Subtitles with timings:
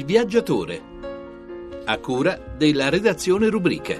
[0.00, 0.82] Il viaggiatore.
[1.84, 3.98] A cura della redazione rubriche.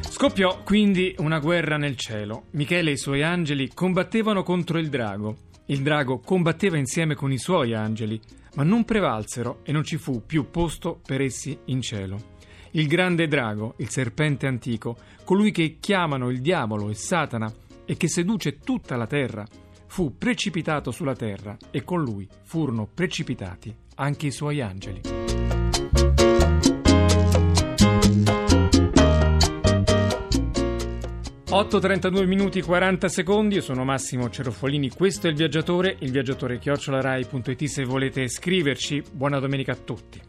[0.00, 2.48] Scoppiò quindi una guerra nel cielo.
[2.50, 5.36] Michele e i suoi angeli combattevano contro il drago.
[5.64, 8.20] Il drago combatteva insieme con i suoi angeli,
[8.56, 12.36] ma non prevalsero e non ci fu più posto per essi in cielo.
[12.72, 17.50] Il grande drago, il serpente antico, colui che chiamano il diavolo e Satana
[17.90, 19.46] e che seduce tutta la terra,
[19.86, 25.00] fu precipitato sulla terra e con lui furono precipitati anche i suoi angeli.
[31.48, 37.64] 8.32 minuti 40 secondi, io sono Massimo Cerofolini, questo è il viaggiatore, il viaggiatore chiocciolarai.it
[37.64, 40.27] se volete scriverci, buona domenica a tutti.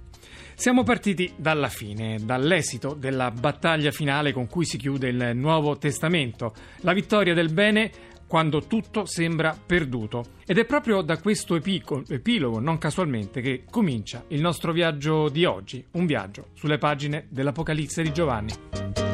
[0.59, 6.53] Siamo partiti dalla fine, dall'esito della battaglia finale con cui si chiude il Nuovo Testamento,
[6.81, 7.89] la vittoria del bene
[8.27, 10.31] quando tutto sembra perduto.
[10.45, 15.45] Ed è proprio da questo epico, epilogo, non casualmente, che comincia il nostro viaggio di
[15.45, 19.08] oggi, un viaggio sulle pagine dell'Apocalisse di Giovanni.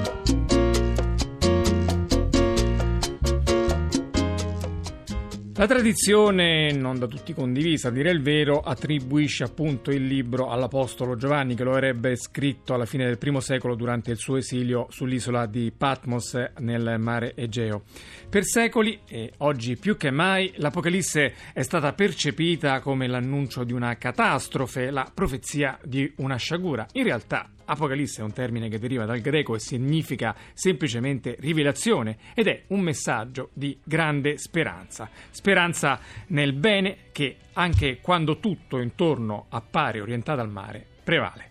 [5.57, 11.15] La tradizione, non da tutti condivisa, a dire il vero, attribuisce appunto il libro all'Apostolo
[11.15, 15.45] Giovanni che lo avrebbe scritto alla fine del primo secolo durante il suo esilio sull'isola
[15.45, 17.83] di Patmos nel mare Egeo.
[18.29, 23.95] Per secoli, e oggi più che mai, l'Apocalisse è stata percepita come l'annuncio di una
[23.95, 26.85] catastrofe, la profezia di una sciagura.
[26.91, 32.47] In realtà Apocalisse è un termine che deriva dal greco e significa semplicemente rivelazione ed
[32.47, 35.09] è un messaggio di grande speranza.
[35.29, 41.49] Speranza nel bene che, anche quando tutto intorno appare orientato al mare, prevale.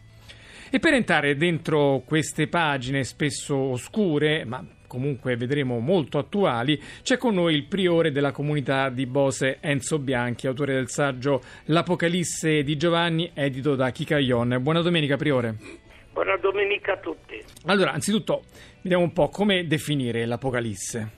[0.71, 7.35] E per entrare dentro queste pagine spesso oscure, ma comunque vedremo molto attuali, c'è con
[7.35, 13.31] noi il priore della comunità di Bose, Enzo Bianchi, autore del saggio L'Apocalisse di Giovanni,
[13.35, 14.59] edito da Chicaion.
[14.61, 15.83] Buona domenica, priore.
[16.15, 17.43] Buona domenica a tutti.
[17.67, 18.45] Allora, anzitutto,
[18.83, 21.11] vediamo un po' come definire l'Apocalisse.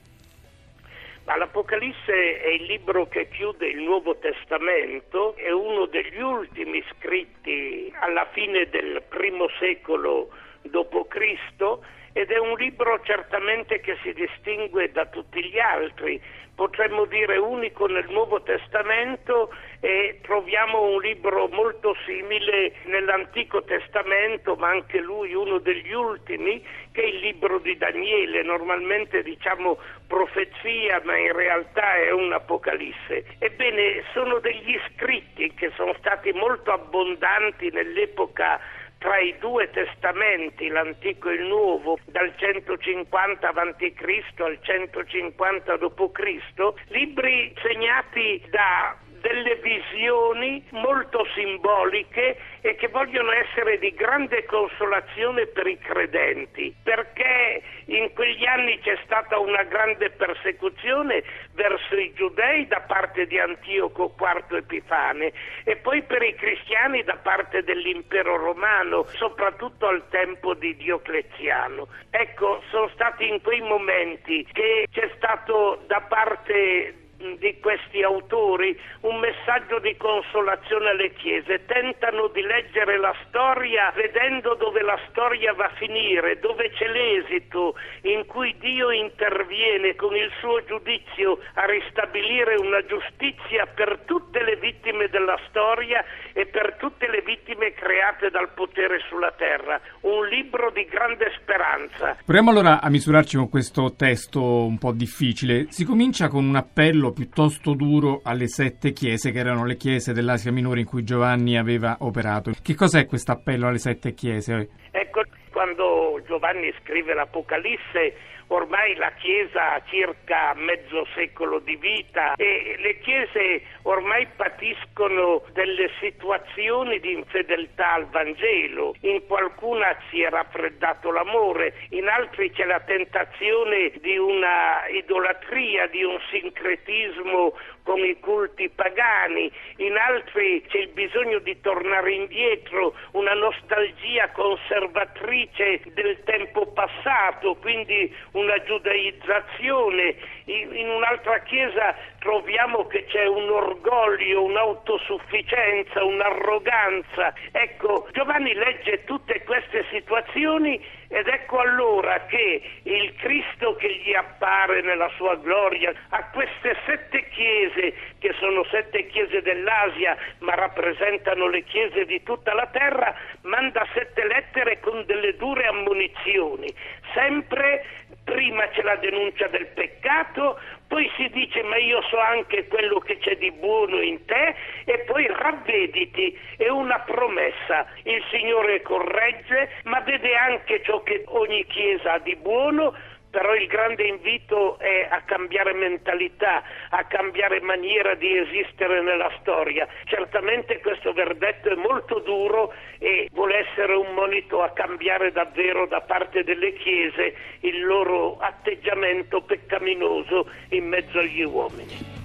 [1.23, 7.93] Ma L'Apocalisse è il libro che chiude il Nuovo Testamento, è uno degli ultimi scritti
[8.01, 10.29] alla fine del primo secolo
[10.63, 11.77] d.C.
[12.17, 16.19] ed è un libro certamente che si distingue da tutti gli altri
[16.57, 24.69] potremmo dire unico nel Nuovo Testamento e troviamo un libro molto simile nell'Antico Testamento, ma
[24.69, 31.15] anche lui uno degli ultimi, che è il libro di Daniele, normalmente diciamo profezia, ma
[31.15, 33.35] in realtà è un'Apocalisse.
[33.37, 38.59] Ebbene, sono degli scritti che sono stati molto abbondanti nell'epoca
[39.07, 44.41] tra i due testamenti, l'antico e il nuovo, dal 150 a.C.
[44.41, 48.97] al 150 d.C., libri segnati da
[49.27, 57.61] delle visioni molto simboliche e che vogliono essere di grande consolazione per i credenti, perché
[57.87, 61.23] in quegli anni c'è stata una grande persecuzione
[61.53, 65.33] verso i giudei da parte di Antioco IV Epifane
[65.65, 71.87] e poi per i cristiani da parte dell'impero romano, soprattutto al tempo di Diocleziano.
[72.11, 79.19] Ecco, sono stati in quei momenti che c'è stato da parte di questi autori un
[79.19, 85.65] messaggio di consolazione alle chiese, tentano di leggere la storia vedendo dove la storia va
[85.65, 92.55] a finire, dove c'è l'esito in cui Dio interviene con il suo giudizio a ristabilire
[92.55, 96.03] una giustizia per tutte le vittime della storia
[96.37, 99.81] e per tutte le vittime create dal potere sulla terra.
[100.01, 102.15] Un libro di grande speranza.
[102.23, 105.65] Proviamo allora a misurarci con questo testo un po' difficile.
[105.69, 110.51] Si comincia con un appello piuttosto duro alle sette chiese, che erano le chiese dell'Asia
[110.51, 112.51] Minore in cui Giovanni aveva operato.
[112.61, 114.69] Che cos'è questo appello alle sette chiese?
[114.91, 118.13] Ecco, quando Giovanni scrive l'Apocalisse
[118.47, 125.89] ormai la Chiesa ha circa mezzo secolo di vita e le Chiese ormai patiscono delle
[125.99, 128.95] situazioni di infedeltà al Vangelo.
[129.01, 136.03] In qualcuna si è raffreddato l'amore, in altri c'è la tentazione di una idolatria, di
[136.03, 137.53] un sincretismo
[137.87, 145.81] con i culti pagani, in altri c'è il bisogno di tornare indietro, una nostalgia conservatrice
[145.93, 150.15] del tempo passato, quindi una giudaizzazione.
[150.45, 157.33] In un'altra chiesa troviamo che c'è un orgoglio, un'autosufficienza, un'arroganza.
[157.51, 164.81] Ecco, Giovanni legge tutte queste situazioni ed ecco allora che il Cristo che gli appare
[164.81, 171.63] nella sua gloria a queste sette chiese, che sono sette chiese dell'Asia, ma rappresentano le
[171.63, 176.67] chiese di tutta la terra, manda sette lettere con delle dure ammonizioni,
[177.13, 177.85] sempre
[178.27, 183.17] prima c'è la denuncia del peccato, poi si dice ma io so anche quello che
[183.19, 184.53] c'è di buono in te
[184.83, 191.65] e poi ravvediti, è una promessa, il Signore corregge ma vede anche ciò che ogni
[191.67, 192.93] Chiesa ha di buono,
[193.37, 199.87] però il grande invito è a cambiare mentalità, a cambiare maniera di esistere nella storia.
[200.05, 206.01] Certamente questo verdetto è molto duro e vuole essere un monito a cambiare davvero da
[206.01, 212.16] parte delle chiese il loro atteggiamento peccaminoso in mezzo agli uomini.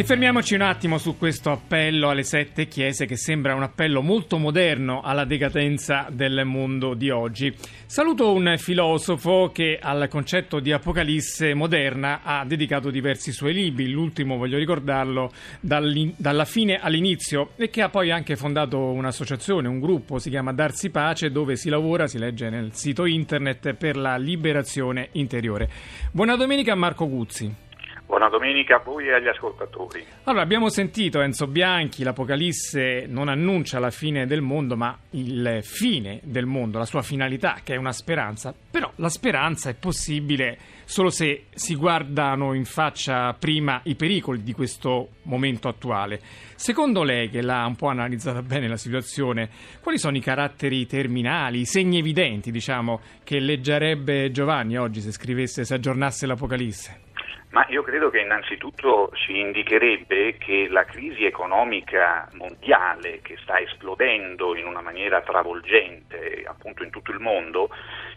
[0.00, 4.38] E fermiamoci un attimo su questo appello alle sette chiese che sembra un appello molto
[4.38, 7.54] moderno alla decadenza del mondo di oggi.
[7.84, 14.38] Saluto un filosofo che al concetto di Apocalisse moderna ha dedicato diversi suoi libri, l'ultimo
[14.38, 20.30] voglio ricordarlo dalla fine all'inizio e che ha poi anche fondato un'associazione, un gruppo, si
[20.30, 25.68] chiama Darsi Pace, dove si lavora, si legge nel sito internet per la liberazione interiore.
[26.10, 27.68] Buona domenica a Marco Guzzi.
[28.10, 30.04] Buona domenica a voi e agli ascoltatori.
[30.24, 36.18] Allora, abbiamo sentito Enzo Bianchi, l'Apocalisse non annuncia la fine del mondo, ma il fine
[36.24, 38.52] del mondo, la sua finalità, che è una speranza.
[38.68, 44.54] Però la speranza è possibile solo se si guardano in faccia prima i pericoli di
[44.54, 46.20] questo momento attuale.
[46.56, 49.48] Secondo lei, che l'ha un po' analizzata bene la situazione,
[49.80, 55.64] quali sono i caratteri terminali, i segni evidenti, diciamo, che leggerebbe Giovanni oggi se scrivesse,
[55.64, 57.02] se aggiornasse l'Apocalisse?
[57.50, 64.54] Ma io credo che innanzitutto ci indicherebbe che la crisi economica mondiale che sta esplodendo
[64.54, 67.68] in una maniera travolgente appunto in tutto il mondo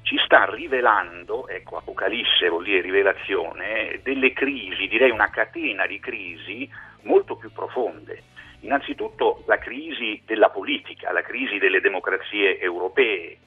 [0.03, 6.69] ci sta rivelando, ecco Apocalisse vuol dire rivelazione, delle crisi, direi una catena di crisi
[7.01, 8.21] molto più profonde.
[8.59, 13.37] Innanzitutto la crisi della politica, la crisi delle democrazie europee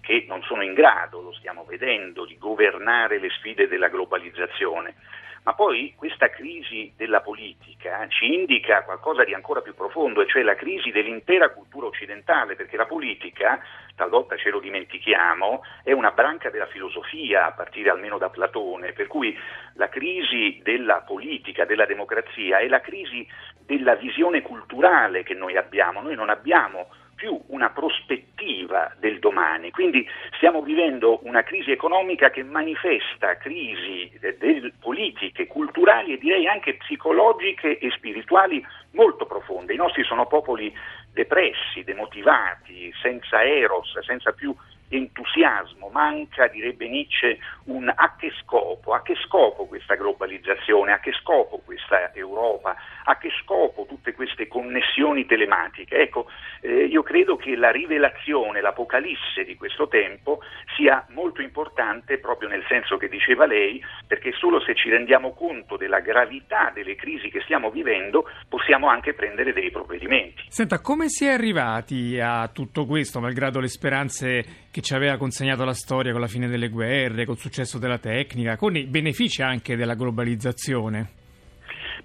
[0.00, 4.94] che non sono in grado, lo stiamo vedendo, di governare le sfide della globalizzazione
[5.44, 10.42] ma poi questa crisi della politica ci indica qualcosa di ancora più profondo, e cioè
[10.42, 13.60] la crisi dell'intera cultura occidentale, perché la politica,
[13.96, 19.08] talvolta ce lo dimentichiamo, è una branca della filosofia, a partire almeno da Platone, per
[19.08, 19.36] cui
[19.74, 23.26] la crisi della politica, della democrazia, è la crisi
[23.64, 26.00] della visione culturale che noi abbiamo.
[26.02, 26.88] Noi non abbiamo
[27.22, 29.70] più una prospettiva del domani.
[29.70, 30.04] Quindi
[30.34, 37.78] stiamo vivendo una crisi economica che manifesta crisi del, politiche, culturali e direi anche psicologiche
[37.78, 39.72] e spirituali molto profonde.
[39.72, 40.74] I nostri sono popoli
[41.12, 44.52] depressi, demotivati, senza eros, senza più
[44.92, 51.12] entusiasmo, manca, direbbe Nietzsche, un a che scopo, a che scopo questa globalizzazione, a che
[51.12, 55.96] scopo questa Europa, a che scopo tutte queste connessioni telematiche.
[55.96, 56.28] Ecco,
[56.60, 60.40] eh, io credo che la rivelazione, l'apocalisse di questo tempo
[60.76, 65.76] sia molto importante proprio nel senso che diceva lei, perché solo se ci rendiamo conto
[65.76, 70.44] della gravità delle crisi che stiamo vivendo possiamo anche prendere dei provvedimenti.
[70.48, 75.64] Senta, come si è arrivati a tutto questo, malgrado le speranze che ci aveva consegnato
[75.64, 79.76] la storia con la fine delle guerre, col successo della tecnica, con i benefici anche
[79.76, 81.10] della globalizzazione.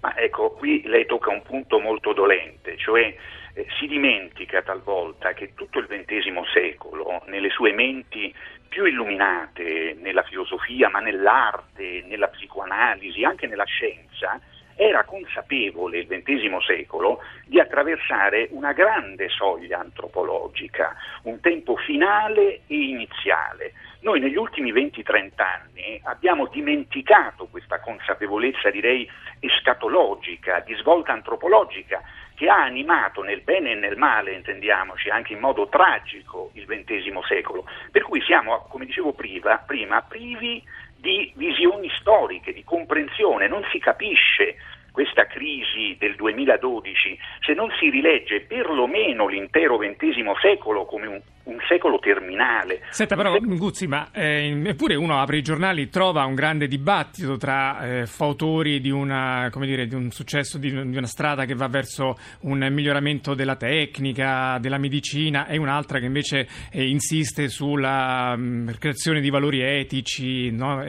[0.02, 3.16] Ma ecco, qui lei tocca un punto molto dolente, cioè
[3.54, 8.36] eh, si dimentica talvolta che tutto il XX secolo, nelle sue menti
[8.68, 14.40] più illuminate nella filosofia, ma nell'arte, nella psicoanalisi, anche nella scienza,
[14.78, 22.76] era consapevole il XX secolo di attraversare una grande soglia antropologica, un tempo finale e
[22.76, 23.74] iniziale.
[24.02, 32.02] Noi negli ultimi 20-30 anni abbiamo dimenticato questa consapevolezza, direi, escatologica, di svolta antropologica,
[32.36, 37.18] che ha animato nel bene e nel male, intendiamoci, anche in modo tragico il XX
[37.28, 37.66] secolo.
[37.92, 40.64] Per cui siamo, come dicevo prima, prima privi
[40.98, 44.56] di visioni storiche, di comprensione, non si capisce
[44.98, 49.96] questa crisi del 2012 se non si rilegge perlomeno l'intero XX
[50.42, 52.82] secolo come un, un secolo terminale.
[52.90, 58.00] Senta però Guzzi, ma eh, eppure uno apre i giornali, trova un grande dibattito tra
[58.00, 62.18] eh, fautori di, una, dire, di, un successo, di, di, una strada che va verso
[62.42, 68.70] un miglioramento della tecnica, della medicina e un'altra che invece eh, insiste sulla mh, mm,
[68.80, 70.50] creazione di valori etici.
[70.50, 70.84] No?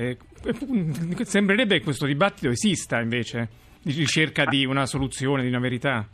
[1.24, 3.66] sembrerebbe che questo dibattito esista invece
[3.96, 6.06] ricerca di una soluzione, di una verità?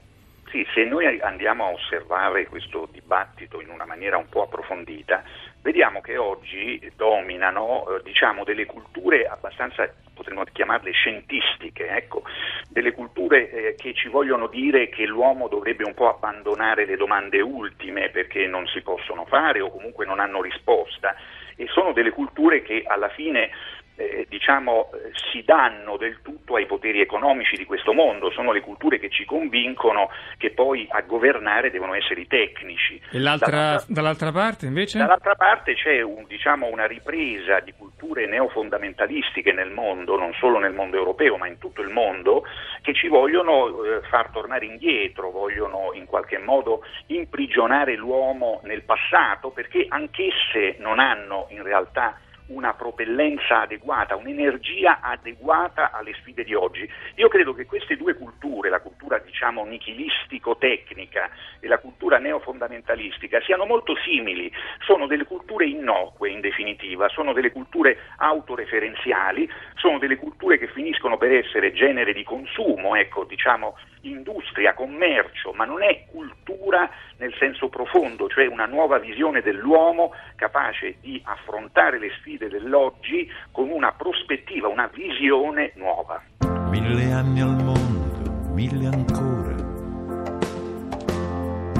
[0.55, 5.25] Sì, se noi andiamo a osservare questo dibattito in una maniera un po' approfondita,
[5.63, 12.23] vediamo che oggi dominano eh, diciamo, delle culture abbastanza, potremmo chiamarle scientistiche, ecco,
[12.69, 17.41] delle culture eh, che ci vogliono dire che l'uomo dovrebbe un po' abbandonare le domande
[17.41, 21.17] ultime perché non si possono fare o comunque non hanno risposta
[21.57, 23.51] e sono delle culture che alla fine
[23.97, 24.91] eh, diciamo,
[25.31, 29.25] si danno del tutto ai poteri economici di questo mondo, sono le culture che ci
[29.25, 33.01] convincono che poi a governare devono essere i tecnici.
[33.11, 34.99] E dall'altra, dall'altra parte invece?
[34.99, 40.73] Dall'altra parte c'è un, diciamo, una ripresa di culture neofondamentalistiche nel mondo, non solo nel
[40.73, 42.45] mondo europeo ma in tutto il mondo,
[42.83, 49.51] che ci vogliono eh, far tornare indietro, vogliono in qualche modo imprigionare l'uomo nel passato
[49.51, 56.89] perché anch'esse non hanno in realtà una propellenza adeguata, un'energia adeguata alle sfide di oggi.
[57.17, 63.65] Io credo che queste due culture, la cultura diciamo nichilistico-tecnica e la cultura neofondamentalistica, siano
[63.65, 64.53] molto simili,
[64.85, 71.17] sono delle culture innocue in definitiva, sono delle culture autoreferenziali, sono delle culture che finiscono
[71.17, 73.77] per essere genere di consumo, ecco, diciamo
[74.11, 80.97] industria, commercio, ma non è cultura nel senso profondo, cioè una nuova visione dell'uomo capace
[81.01, 86.23] di affrontare le sfide dell'oggi con una prospettiva, una visione nuova.
[86.71, 89.55] Mille anni al mondo, mille ancora.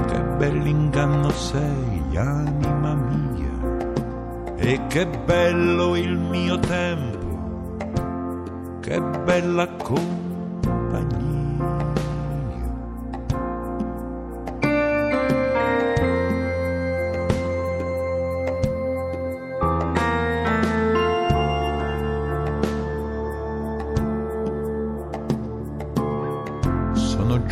[0.07, 4.55] Che bell'inganno sei, anima mia.
[4.57, 7.77] E che bello il mio tempo,
[8.81, 10.24] che bella compagnia.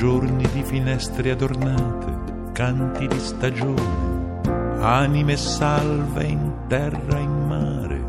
[0.04, 4.42] Giorni di finestre adornate, canti di stagione,
[4.82, 8.02] anime salve in terra e in mare.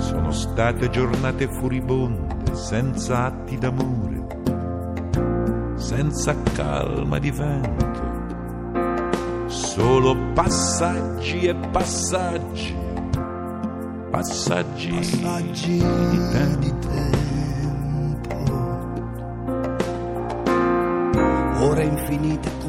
[0.00, 4.26] Sono state giornate furibonde, senza atti d'amore,
[5.74, 8.10] senza calma di vento,
[9.48, 12.82] solo passaggi e passaggi
[14.12, 16.58] passaggi, passaggi di tempo.
[16.60, 17.00] Di tempo.
[21.64, 22.61] Ore infinite.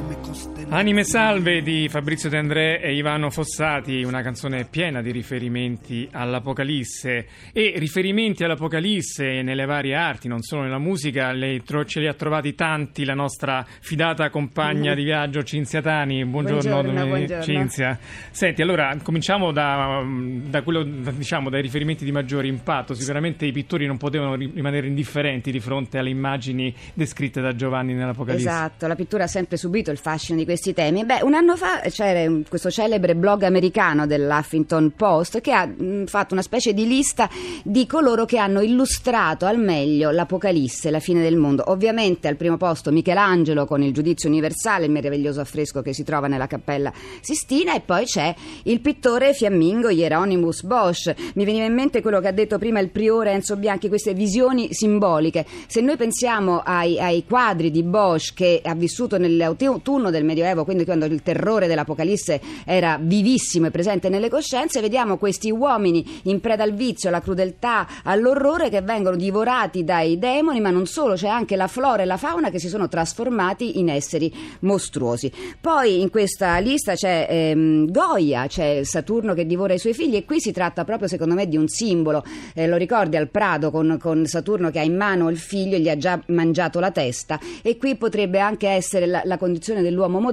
[0.74, 7.28] Anime salve di Fabrizio De André e Ivano Fossati, una canzone piena di riferimenti all'Apocalisse
[7.54, 12.56] e riferimenti all'Apocalisse nelle varie arti, non solo nella musica, lei ce li ha trovati
[12.56, 16.26] tanti la nostra fidata compagna di viaggio Cinzia Tani.
[16.26, 17.44] Buongiorno, buongiorno, buongiorno.
[17.44, 18.00] Cinzia.
[18.32, 22.96] Senti, allora cominciamo da, da quello, diciamo, dai riferimenti di maggiore impatto.
[22.96, 28.48] Sicuramente i pittori non potevano rimanere indifferenti di fronte alle immagini descritte da Giovanni nell'Apocalisse.
[28.48, 31.04] Esatto, la pittura ha sempre subito il fascino di questi temi.
[31.04, 36.34] Beh, un anno fa c'era questo celebre blog americano dell'Huffington Post che ha mh, fatto
[36.34, 37.30] una specie di lista
[37.64, 41.64] di coloro che hanno illustrato al meglio l'Apocalisse, la fine del mondo.
[41.68, 46.28] Ovviamente al primo posto Michelangelo con il Giudizio Universale, il meraviglioso affresco che si trova
[46.28, 51.14] nella Cappella Sistina e poi c'è il pittore fiammingo Hieronymus Bosch.
[51.34, 54.72] Mi veniva in mente quello che ha detto prima il priore Enzo Bianchi, queste visioni
[54.72, 55.46] simboliche.
[55.68, 60.86] Se noi pensiamo ai, ai quadri di Bosch che ha vissuto nell'autunno del Medioevo, quindi
[60.86, 66.64] quando il terrore dell'Apocalisse era vivissimo e presente nelle coscienze, vediamo questi uomini in preda
[66.64, 71.56] al vizio, alla crudeltà, all'orrore che vengono divorati dai demoni, ma non solo, c'è anche
[71.56, 75.32] la flora e la fauna che si sono trasformati in esseri mostruosi.
[75.60, 80.26] Poi in questa lista c'è ehm, Goya, c'è Saturno che divora i suoi figli e
[80.26, 82.24] qui si tratta proprio secondo me di un simbolo,
[82.54, 85.80] eh, lo ricordi al Prado con, con, Saturno che ha in mano il figlio e
[85.80, 90.20] gli ha già mangiato la testa e qui potrebbe anche essere la, la condizione dell'uomo
[90.20, 90.33] moderno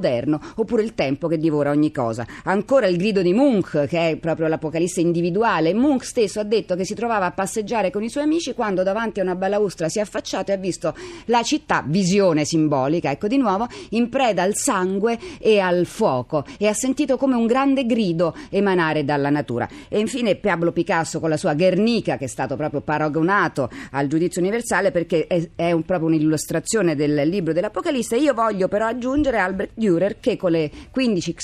[0.56, 2.26] oppure il tempo che divora ogni cosa.
[2.44, 6.84] Ancora il grido di Munch che è proprio l'apocalisse individuale, Munch stesso ha detto che
[6.84, 10.02] si trovava a passeggiare con i suoi amici quando davanti a una balaustra si è
[10.02, 10.94] affacciato e ha visto
[11.26, 16.66] la città, visione simbolica, ecco di nuovo, in preda al sangue e al fuoco e
[16.66, 19.68] ha sentito come un grande grido emanare dalla natura.
[19.88, 24.40] E infine Pablo Picasso con la sua Guernica che è stato proprio paragonato al giudizio
[24.40, 28.16] universale perché è, è un, proprio un'illustrazione del libro dell'Apocalisse.
[28.16, 29.89] Io voglio però aggiungere Albrecht Dürer
[30.20, 31.34] che con le 15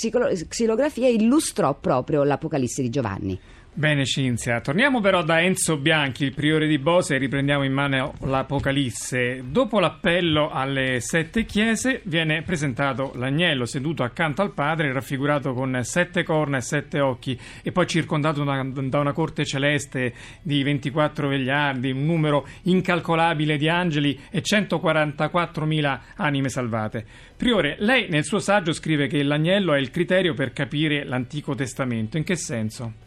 [0.49, 3.39] xilografie illustrò proprio l'Apocalisse di Giovanni.
[3.79, 8.15] Bene Cinzia, torniamo però da Enzo Bianchi, il priore di Bose, e riprendiamo in mano
[8.21, 9.43] l'Apocalisse.
[9.51, 16.23] Dopo l'appello alle sette chiese viene presentato l'agnello seduto accanto al padre, raffigurato con sette
[16.23, 21.91] corna e sette occhi e poi circondato da, da una corte celeste di 24 vegliardi,
[21.91, 27.05] un numero incalcolabile di angeli e 144.000 anime salvate.
[27.37, 32.17] Priore, lei nel suo saggio scrive che l'agnello è il criterio per capire l'Antico Testamento.
[32.17, 33.05] In che senso?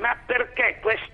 [0.00, 0.49] Ma perché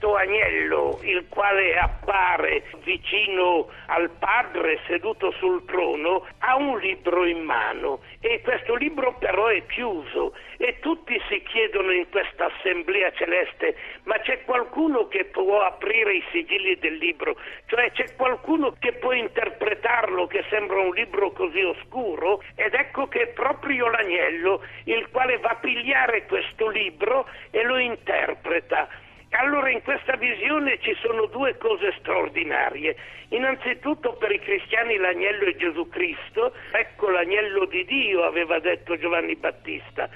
[0.06, 7.42] questo agnello, il quale appare vicino al padre seduto sul trono, ha un libro in
[7.42, 13.76] mano e questo libro però è chiuso e tutti si chiedono in questa assemblea celeste,
[14.04, 17.36] ma c'è qualcuno che può aprire i sigilli del libro?
[17.66, 22.42] Cioè c'è qualcuno che può interpretarlo che sembra un libro così oscuro?
[22.54, 27.76] Ed ecco che è proprio l'agnello il quale va a pigliare questo libro e lo
[27.76, 28.88] interpreta.
[29.30, 32.96] Allora in questa visione ci sono due cose straordinarie.
[33.30, 39.34] Innanzitutto per i cristiani l'agnello è Gesù Cristo, ecco l'agnello di Dio, aveva detto Giovanni
[39.34, 40.08] Battista.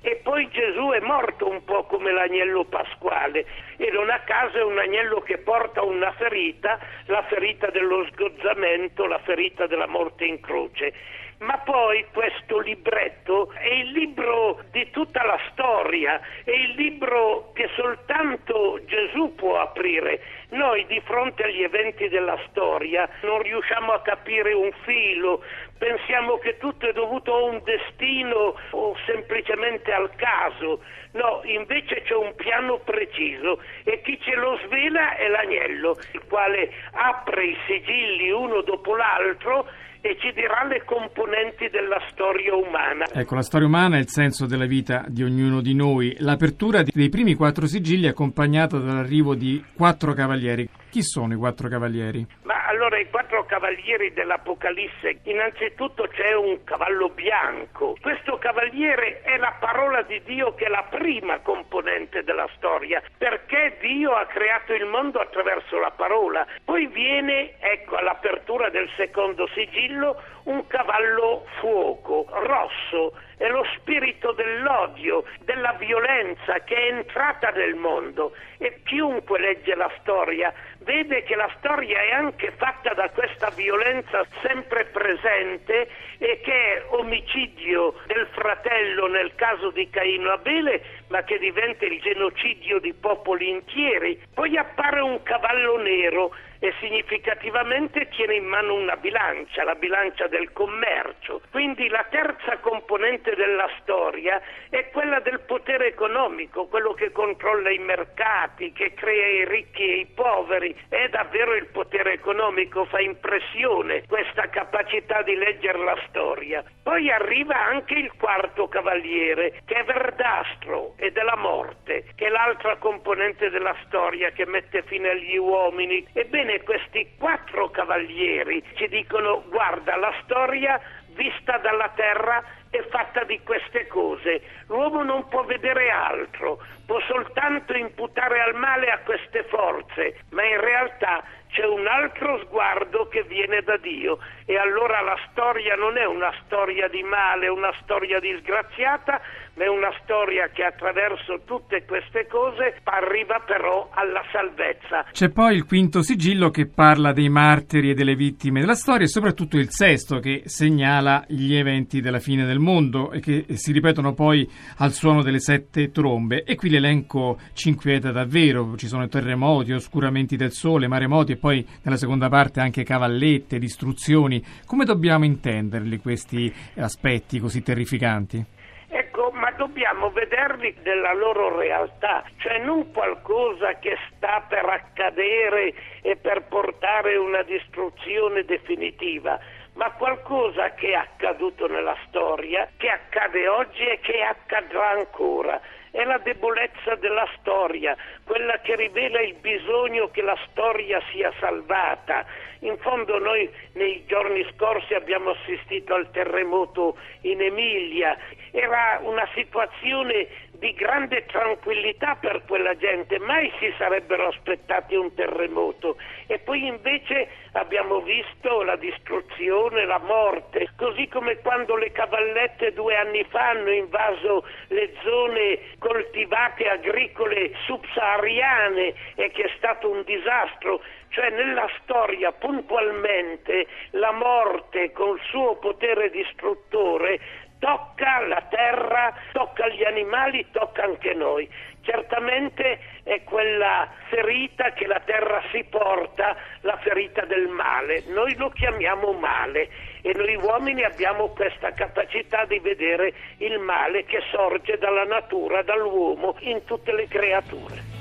[0.00, 3.44] E poi Gesù è morto un po' come l'agnello pasquale
[3.78, 9.06] e non a caso è un agnello che porta una ferita, la ferita dello sgozzamento,
[9.06, 10.94] la ferita della morte in croce
[11.38, 17.68] ma poi questo libretto è il libro di tutta la storia, è il libro che
[17.76, 20.20] soltanto Gesù può aprire.
[20.50, 25.44] Noi di fronte agli eventi della storia non riusciamo a capire un filo,
[25.78, 30.82] pensiamo che tutto è dovuto a un destino o semplicemente al caso.
[31.12, 36.70] No, invece c'è un piano preciso e chi ce lo svela è l'agnello, il quale
[36.92, 39.66] apre i sigilli uno dopo l'altro
[40.00, 43.06] e ci dirà le componenti della storia umana.
[43.12, 46.14] Ecco, la storia umana è il senso della vita di ognuno di noi.
[46.20, 50.68] L'apertura dei primi quattro sigilli è accompagnata dall'arrivo di quattro cavalieri.
[50.90, 52.26] Chi sono i quattro cavalieri?
[52.44, 57.94] Ma allora i quattro cavalieri dell'Apocalisse, innanzitutto c'è un cavallo bianco.
[58.00, 63.76] Questo cavaliere è la parola di Dio che è la prima componente della storia, perché
[63.82, 66.46] Dio ha creato il mondo attraverso la parola.
[66.64, 75.24] Poi viene, ecco, all'apertura del secondo sigillo, un cavallo fuoco, rosso, è lo spirito dell'odio,
[75.44, 81.50] della violenza che è entrata nel mondo e chiunque legge la storia vede che la
[81.58, 89.06] storia è anche fatta da questa violenza sempre presente e che è omicidio del fratello
[89.06, 94.20] nel caso di Caino Abele, ma che diventa il genocidio di popoli interi.
[94.34, 100.52] Poi appare un cavallo nero e significativamente tiene in mano una bilancia, la bilancia del
[100.52, 101.40] commercio.
[101.50, 107.78] Quindi la terza componente della storia è quella del potere economico, quello che controlla i
[107.78, 110.74] mercati, che crea i ricchi e i poveri.
[110.88, 116.64] È davvero il potere economico, fa impressione questa capacità di leggere la storia.
[116.82, 122.76] Poi arriva anche il quarto cavaliere, che è verdastro e della morte, che è l'altra
[122.76, 126.06] componente della storia che mette fine agli uomini.
[126.12, 133.24] Ebbene, Ebbene, questi quattro cavalieri ci dicono guarda, la storia vista dalla terra è fatta
[133.24, 134.40] di queste cose.
[134.68, 140.60] L'uomo non può vedere altro, può soltanto imputare al male a queste forze, ma in
[140.60, 146.06] realtà c'è un altro sguardo che viene da Dio e allora la storia non è
[146.06, 149.20] una storia di male, una storia disgraziata,
[149.58, 155.04] ma è una storia che attraverso tutte queste cose arriva però alla salvezza.
[155.12, 159.08] C'è poi il quinto sigillo che parla dei martiri e delle vittime della storia e
[159.08, 164.14] soprattutto il sesto che segnala gli eventi della fine del mondo e che si ripetono
[164.14, 169.72] poi al suono delle sette trombe e qui l'elenco ci inquieta davvero, ci sono terremoti,
[169.72, 174.36] oscuramenti del sole, maremoti e poi nella seconda parte anche cavallette, distruzioni.
[174.66, 178.44] Come dobbiamo intenderli questi aspetti così terrificanti?
[178.90, 186.16] Ecco, ma dobbiamo vederli nella loro realtà, cioè non qualcosa che sta per accadere e
[186.16, 189.38] per portare una distruzione definitiva,
[189.74, 196.04] ma qualcosa che è accaduto nella storia, che accade oggi e che accadrà ancora è
[196.04, 202.24] la debolezza della storia, quella che rivela il bisogno che la storia sia salvata.
[202.60, 208.16] In fondo noi nei giorni scorsi abbiamo assistito al terremoto in Emilia,
[208.50, 210.26] era una situazione
[210.58, 215.96] di grande tranquillità per quella gente, mai si sarebbero aspettati un terremoto.
[216.26, 222.96] E poi invece abbiamo visto la distruzione, la morte, così come quando le cavallette due
[222.96, 230.82] anni fa hanno invaso le zone coltivate agricole subsahariane e che è stato un disastro,
[231.10, 239.84] cioè nella storia puntualmente la morte col suo potere distruttore tocca la terra, tocca gli
[239.84, 241.48] animali, tocca anche noi.
[241.82, 248.04] Certamente è quella ferita che la terra si porta, la ferita del male.
[248.08, 249.68] Noi lo chiamiamo male
[250.02, 256.36] e noi uomini abbiamo questa capacità di vedere il male che sorge dalla natura, dall'uomo,
[256.40, 257.97] in tutte le creature.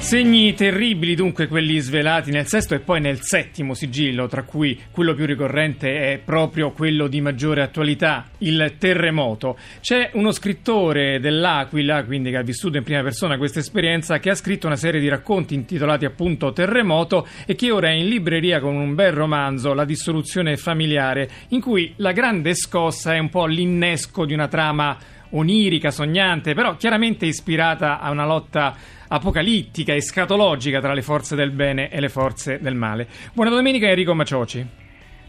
[0.00, 5.14] Segni terribili dunque quelli svelati nel sesto e poi nel settimo sigillo, tra cui quello
[5.14, 9.56] più ricorrente è proprio quello di maggiore attualità, il terremoto.
[9.80, 14.34] C'è uno scrittore dell'Aquila, quindi che ha vissuto in prima persona questa esperienza, che ha
[14.34, 18.74] scritto una serie di racconti intitolati appunto Terremoto e che ora è in libreria con
[18.74, 24.24] un bel romanzo, La dissoluzione familiare, in cui la grande scossa è un po' l'innesco
[24.24, 24.96] di una trama
[25.32, 28.74] onirica, sognante, però chiaramente ispirata a una lotta
[29.12, 33.08] apocalittica e scatologica tra le forze del bene e le forze del male.
[33.32, 34.66] Buona domenica Enrico Macioci.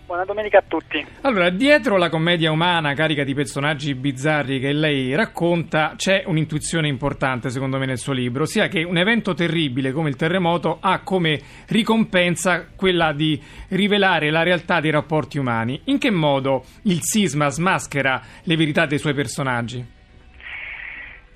[0.05, 1.03] Buona domenica a tutti.
[1.21, 7.49] Allora, dietro la commedia umana carica di personaggi bizzarri che lei racconta, c'è un'intuizione importante,
[7.49, 11.39] secondo me, nel suo libro, sia che un evento terribile come il terremoto ha come
[11.67, 15.79] ricompensa quella di rivelare la realtà dei rapporti umani.
[15.85, 19.77] In che modo il sisma smaschera le verità dei suoi personaggi?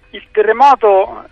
[0.10, 1.30] Il terremoto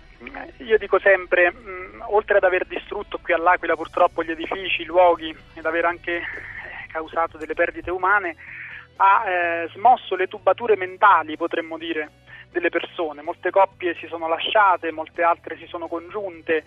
[0.58, 5.34] io dico sempre, mh, oltre ad aver distrutto qui all'Aquila purtroppo gli edifici, i luoghi
[5.54, 6.22] ed aver anche eh,
[6.88, 8.36] causato delle perdite umane,
[8.96, 12.10] ha eh, smosso le tubature mentali, potremmo dire,
[12.50, 13.22] delle persone.
[13.22, 16.64] Molte coppie si sono lasciate, molte altre si sono congiunte,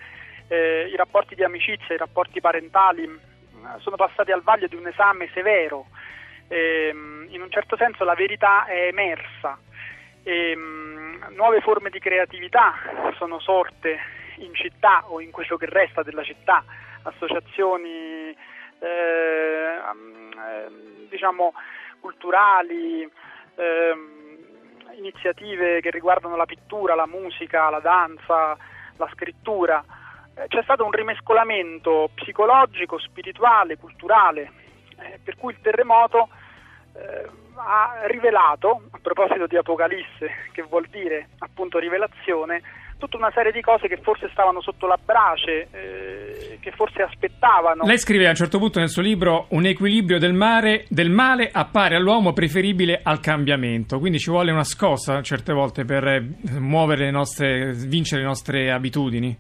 [0.48, 4.88] eh, i rapporti di amicizia, i rapporti parentali mh, sono passati al vaglio di un
[4.88, 5.88] esame severo.
[6.50, 6.94] Eh,
[7.28, 9.60] in un certo senso la verità è emersa
[10.24, 10.97] e, mh,
[11.36, 12.74] nuove forme di creatività
[13.18, 14.00] sono sorte
[14.38, 16.64] in città o in quello che resta della città,
[17.04, 18.36] associazioni
[18.80, 19.82] eh,
[21.10, 21.54] diciamo
[22.00, 23.10] culturali,
[23.56, 23.96] eh,
[24.98, 28.58] iniziative che riguardano la pittura, la musica, la danza,
[28.96, 29.84] la scrittura.
[30.36, 34.52] Eh, c'è stato un rimescolamento psicologico, spirituale, culturale,
[35.00, 36.30] eh, per cui il terremoto
[36.98, 42.62] eh, ha rivelato, a proposito di Apocalisse, che vuol dire appunto rivelazione,
[42.98, 47.84] tutta una serie di cose che forse stavano sotto la brace, eh, che forse aspettavano.
[47.84, 51.50] Lei scrive a un certo punto nel suo libro un equilibrio del, mare, del male
[51.52, 56.26] appare all'uomo preferibile al cambiamento, quindi ci vuole una scossa certe volte per eh,
[56.60, 59.38] muovere le nostre, vincere le nostre abitudini.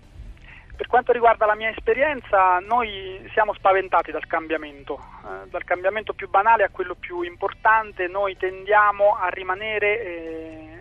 [0.77, 6.29] Per quanto riguarda la mia esperienza, noi siamo spaventati dal cambiamento, eh, dal cambiamento più
[6.29, 10.77] banale a quello più importante, noi tendiamo a rimanere eh,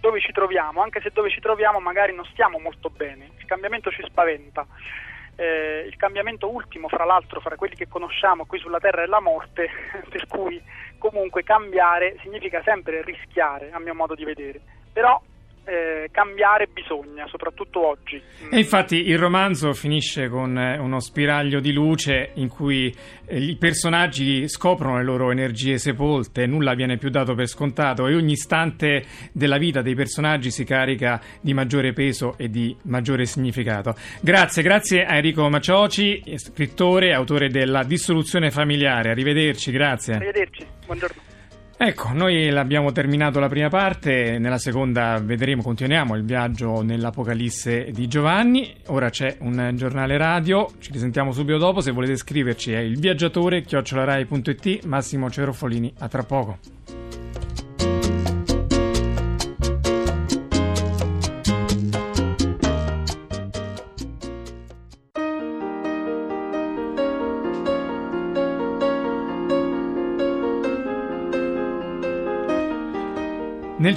[0.00, 3.92] dove ci troviamo, anche se dove ci troviamo magari non stiamo molto bene, il cambiamento
[3.92, 4.66] ci spaventa.
[5.36, 9.20] Eh, il cambiamento ultimo, fra l'altro, fra quelli che conosciamo qui sulla Terra è la
[9.20, 9.70] morte,
[10.10, 10.60] per cui
[10.98, 14.60] comunque cambiare significa sempre rischiare, a mio modo di vedere.
[14.92, 15.22] Però
[15.68, 18.20] eh, cambiare bisogna, soprattutto oggi.
[18.50, 22.94] E infatti il romanzo finisce con eh, uno spiraglio di luce in cui
[23.26, 28.14] eh, i personaggi scoprono le loro energie sepolte, nulla viene più dato per scontato e
[28.14, 33.94] ogni istante della vita dei personaggi si carica di maggiore peso e di maggiore significato.
[34.22, 39.10] Grazie, grazie a Enrico Macioci, scrittore e autore della Dissoluzione familiare.
[39.10, 40.14] Arrivederci, grazie.
[40.14, 41.27] Arrivederci, buongiorno.
[41.80, 48.08] Ecco, noi abbiamo terminato la prima parte, nella seconda vedremo, continuiamo il viaggio nell'Apocalisse di
[48.08, 48.74] Giovanni.
[48.86, 53.62] Ora c'è un giornale radio, ci risentiamo subito dopo, se volete scriverci è il viaggiatore
[53.62, 56.58] chiocciolarai.it, Massimo Cerofolini, a tra poco.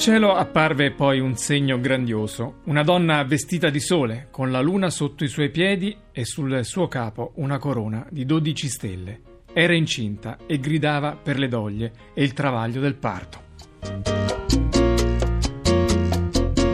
[0.01, 5.23] Cielo apparve poi un segno grandioso, una donna vestita di sole, con la luna sotto
[5.23, 9.21] i suoi piedi e sul suo capo una corona di dodici stelle.
[9.53, 14.40] Era incinta e gridava per le doglie e il travaglio del parto.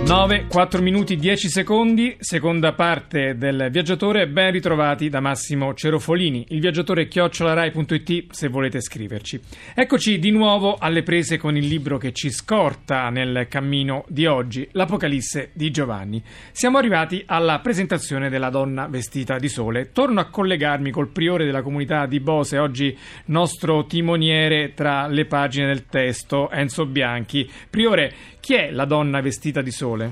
[0.08, 6.62] 9, 4 minuti 10 secondi, seconda parte del viaggiatore, ben ritrovati da Massimo Cerofolini, il
[6.62, 9.38] viaggiatore chiocciolarai.it se volete scriverci.
[9.76, 14.65] Eccoci di nuovo alle prese con il libro che ci scorta nel cammino di oggi,
[14.72, 16.24] l'Apocalisse di Giovanni.
[16.54, 19.91] Siamo arrivati alla presentazione della donna vestita di sole.
[19.91, 25.67] Torno a collegarmi col priore della comunità di Bose, oggi nostro timoniere tra le pagine
[25.67, 27.52] del testo, Enzo Bianchi.
[27.70, 28.13] Priore,
[28.48, 30.12] chi è la donna vestita di sole?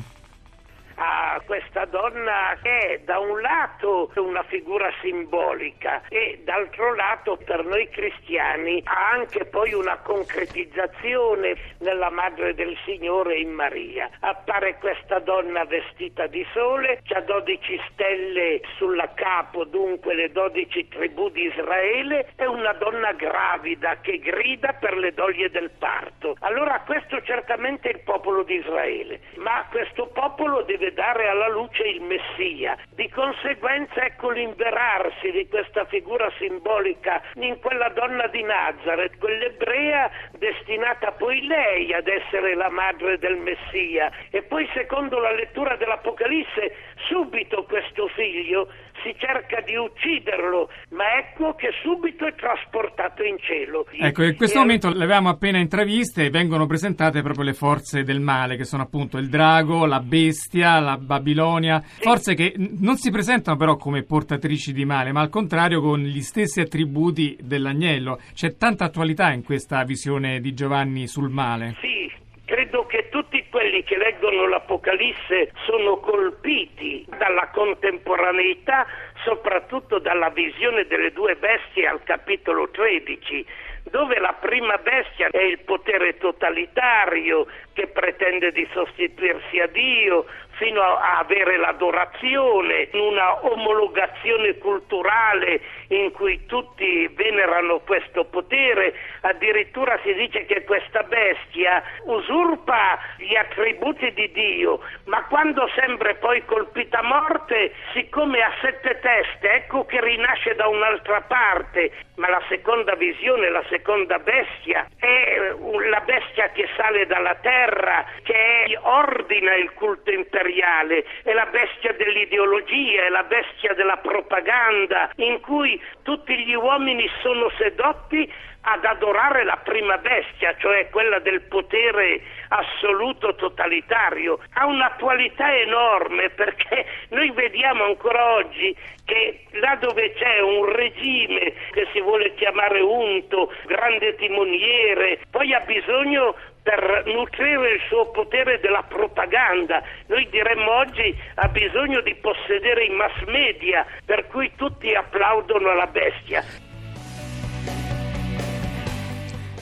[1.42, 7.88] Questa donna che è da un lato una figura simbolica e d'altro lato per noi
[7.90, 14.10] cristiani ha anche poi una concretizzazione nella Madre del Signore in Maria.
[14.20, 21.30] Appare questa donna vestita di sole, ha 12 stelle sulla capo, dunque le 12 tribù
[21.30, 26.36] di Israele, è una donna gravida che grida per le doglie del parto.
[26.40, 31.84] Allora questo certamente è il popolo di Israele, ma questo popolo deve dare alla luce
[31.84, 32.78] il Messia.
[32.90, 41.12] Di conseguenza ecco l'inverarsi di questa figura simbolica in quella donna di Nazareth, quell'ebrea destinata
[41.12, 44.12] poi lei ad essere la madre del Messia.
[44.30, 46.76] E poi secondo la lettura dell'Apocalisse
[47.08, 48.68] subito questo figlio
[49.06, 53.86] si cerca di ucciderlo, ma ecco che subito è trasportato in cielo.
[53.92, 58.20] Ecco, in questo momento le avevamo appena intraviste e vengono presentate proprio le forze del
[58.20, 62.02] male, che sono appunto il drago, la bestia, la Babilonia, sì.
[62.02, 66.22] forze che non si presentano però come portatrici di male, ma al contrario con gli
[66.22, 68.20] stessi attributi dell'agnello.
[68.34, 71.76] C'è tanta attualità in questa visione di Giovanni sul male.
[71.80, 72.12] Sì,
[72.46, 78.86] Credo che tutti quelli che leggono l'Apocalisse sono colpiti dalla contemporaneità,
[79.24, 83.46] soprattutto dalla visione delle due bestie al capitolo 13,
[83.90, 90.26] dove la prima bestia è il potere totalitario che pretende di sostituirsi a Dio,
[90.58, 100.14] fino a avere l'adorazione, una omologazione culturale in cui tutti venerano questo potere, addirittura si
[100.14, 107.04] dice che questa bestia usurpa gli attributi di Dio, ma quando sembra poi colpita a
[107.04, 113.50] morte, siccome ha sette teste, ecco che rinasce da un'altra parte, ma la seconda visione,
[113.50, 115.54] la seconda bestia, è
[115.90, 121.94] la bestia che sale dalla terra, che ordina il culto imperiale imperiale, è la bestia
[121.94, 128.32] dell'ideologia, è la bestia della propaganda, in cui tutti gli uomini sono sedotti
[128.68, 134.40] ad adorare la prima bestia, cioè quella del potere assoluto totalitario.
[134.54, 141.88] Ha un'attualità enorme perché noi vediamo ancora oggi che là dove c'è un regime che
[141.94, 146.36] si vuole chiamare unto, grande timoniere, poi ha bisogno
[146.66, 149.84] per nutrire il suo potere della propaganda.
[150.08, 155.86] Noi diremmo oggi ha bisogno di possedere i mass media, per cui tutti applaudono alla
[155.86, 156.65] bestia.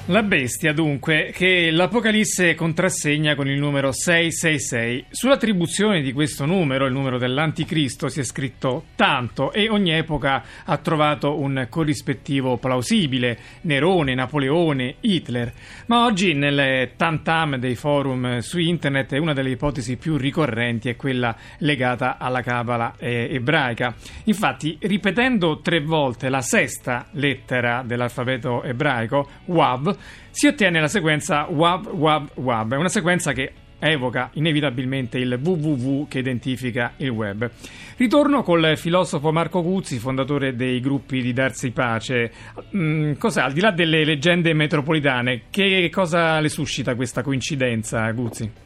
[0.08, 5.06] La bestia, dunque, che l'Apocalisse contrassegna con il numero 666.
[5.10, 10.78] Sull'attribuzione di questo numero, il numero dell'Anticristo, si è scritto tanto e ogni epoca ha
[10.80, 15.54] trovato un corrispettivo plausibile: Nerone, Napoleone, Hitler.
[15.86, 21.34] Ma oggi, nel tantam dei forum su internet, una delle ipotesi più ricorrenti è quella
[21.60, 23.96] legata alla cabala eh, ebraica.
[24.26, 29.92] Infatti, ripetendo tre volte la sesta lettera dell'alfabeto ebraico, Wav,
[30.30, 36.20] si ottiene la sequenza WAB WAB WAB, una sequenza che evoca inevitabilmente il www che
[36.20, 37.50] identifica il web.
[37.98, 42.32] Ritorno col filosofo Marco Guzzi, fondatore dei gruppi di Darsi Pace.
[42.76, 48.62] Mm, cos'è, al di là delle leggende metropolitane, che cosa le suscita questa coincidenza, Guzzi?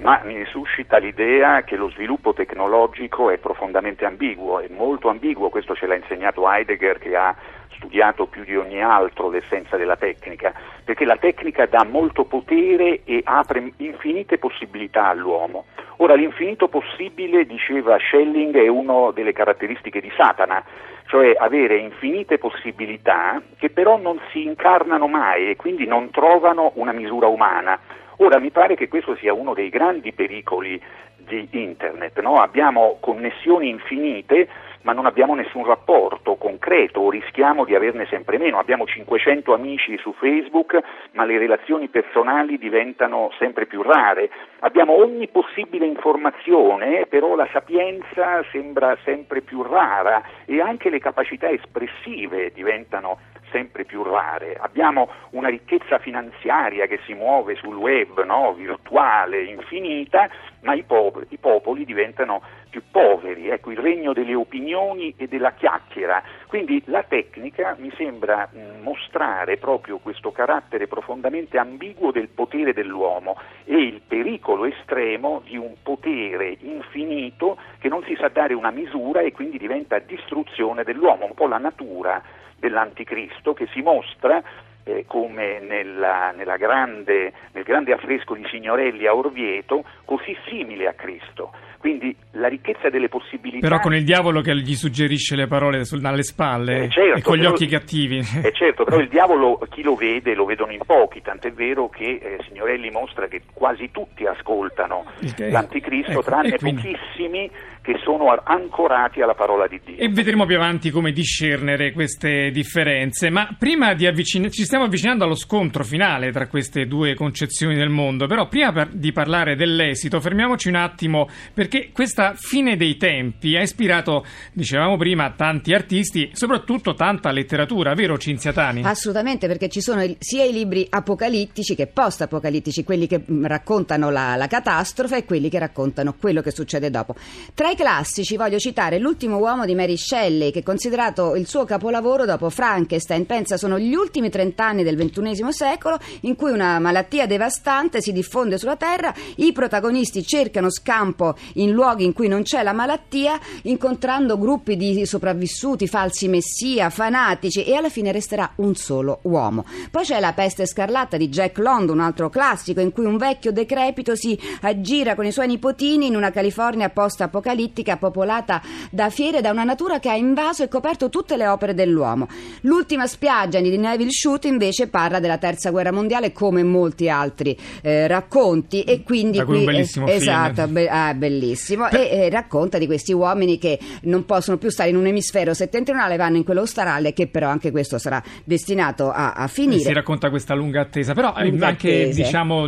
[0.00, 5.74] ma mi suscita l'idea che lo sviluppo tecnologico è profondamente ambiguo, è molto ambiguo, questo
[5.74, 7.34] ce l'ha insegnato Heidegger che ha
[7.80, 10.52] studiato più di ogni altro l'essenza della tecnica,
[10.84, 15.64] perché la tecnica dà molto potere e apre infinite possibilità all'uomo.
[15.96, 20.62] Ora l'infinito possibile, diceva Schelling, è una delle caratteristiche di Satana,
[21.06, 26.92] cioè avere infinite possibilità che però non si incarnano mai e quindi non trovano una
[26.92, 27.78] misura umana.
[28.16, 30.80] Ora mi pare che questo sia uno dei grandi pericoli
[31.16, 32.36] di Internet, no?
[32.36, 34.48] abbiamo connessioni infinite
[34.82, 38.58] ma non abbiamo nessun rapporto concreto o rischiamo di averne sempre meno.
[38.58, 40.78] Abbiamo 500 amici su Facebook,
[41.12, 44.30] ma le relazioni personali diventano sempre più rare.
[44.60, 51.48] Abbiamo ogni possibile informazione, però la sapienza sembra sempre più rara e anche le capacità
[51.50, 53.18] espressive diventano
[53.50, 54.56] sempre più rare.
[54.58, 58.54] Abbiamo una ricchezza finanziaria che si muove sul web, no?
[58.54, 60.28] virtuale, infinita,
[60.62, 65.52] ma i, po- i popoli diventano più poveri, ecco, il regno delle opinioni e della
[65.52, 66.22] chiacchiera.
[66.46, 73.36] Quindi la tecnica mi sembra mh, mostrare proprio questo carattere profondamente ambiguo del potere dell'uomo
[73.64, 79.20] e il pericolo estremo di un potere infinito che non si sa dare una misura
[79.20, 82.22] e quindi diventa distruzione dell'uomo, un po' la natura
[82.60, 84.40] dell'anticristo che si mostra
[84.84, 90.92] eh, come nella, nella grande, nel grande affresco di Signorelli a Orvieto, così simile a
[90.92, 91.52] Cristo.
[91.78, 93.66] Quindi la ricchezza delle possibilità.
[93.66, 97.22] Però con il diavolo che gli suggerisce le parole sul, dalle spalle eh certo, e
[97.22, 98.18] con gli però, occhi cattivi.
[98.18, 102.20] Eh certo, però il diavolo chi lo vede lo vedono in pochi, tant'è vero che
[102.20, 106.82] eh, Signorelli mostra che quasi tutti ascoltano che, l'anticristo, ecco, tranne quindi...
[106.82, 107.50] pochissimi
[107.82, 109.96] che sono ancorati alla parola di Dio.
[109.96, 113.30] E vedremo più avanti come discernere queste differenze.
[113.30, 117.88] Ma prima di avvicinarci, ci stiamo avvicinando allo scontro finale tra queste due concezioni del
[117.88, 118.26] mondo.
[118.26, 123.62] Però prima per, di parlare dell'esito, fermiamoci un attimo perché questa fine dei tempi ha
[123.62, 128.82] ispirato, dicevamo prima, tanti artisti, soprattutto tanta letteratura, vero Cinzia Tani?
[128.84, 134.46] Assolutamente, perché ci sono sia i libri apocalittici che post-apocalittici, quelli che raccontano la, la
[134.46, 137.14] catastrofe e quelli che raccontano quello che succede dopo.
[137.54, 142.24] Tra i classici voglio citare L'ultimo uomo di Mary Shelley, che considerato il suo capolavoro
[142.24, 143.26] dopo Frankenstein.
[143.26, 148.58] Pensa, sono gli ultimi trent'anni del XXI secolo in cui una malattia devastante si diffonde
[148.58, 154.36] sulla Terra, i protagonisti cercano scampo in luoghi in cui non c'è la malattia, incontrando
[154.36, 159.64] gruppi di sopravvissuti, falsi messia, fanatici e alla fine resterà un solo uomo.
[159.90, 163.52] Poi c'è La peste scarlatta di Jack London, un altro classico in cui un vecchio
[163.52, 167.58] decrepito si aggira con i suoi nipotini in una California post-apocalittica
[167.98, 172.28] popolata da fiere da una natura che ha invaso e coperto tutte le opere dell'uomo.
[172.62, 178.06] L'ultima spiaggia di Neville Shute invece parla della terza guerra mondiale come molti altri eh,
[178.06, 182.78] racconti e quindi da qui, un bellissimo eh, esatto, be- ah, bellissimo e eh, racconta
[182.78, 186.60] di questi uomini che non possono più stare in un emisfero settentrionale vanno in quello
[186.60, 189.80] australe che però anche questo sarà destinato a, a finire.
[189.80, 192.22] Si racconta questa lunga attesa, però lunga anche attese.
[192.22, 192.66] diciamo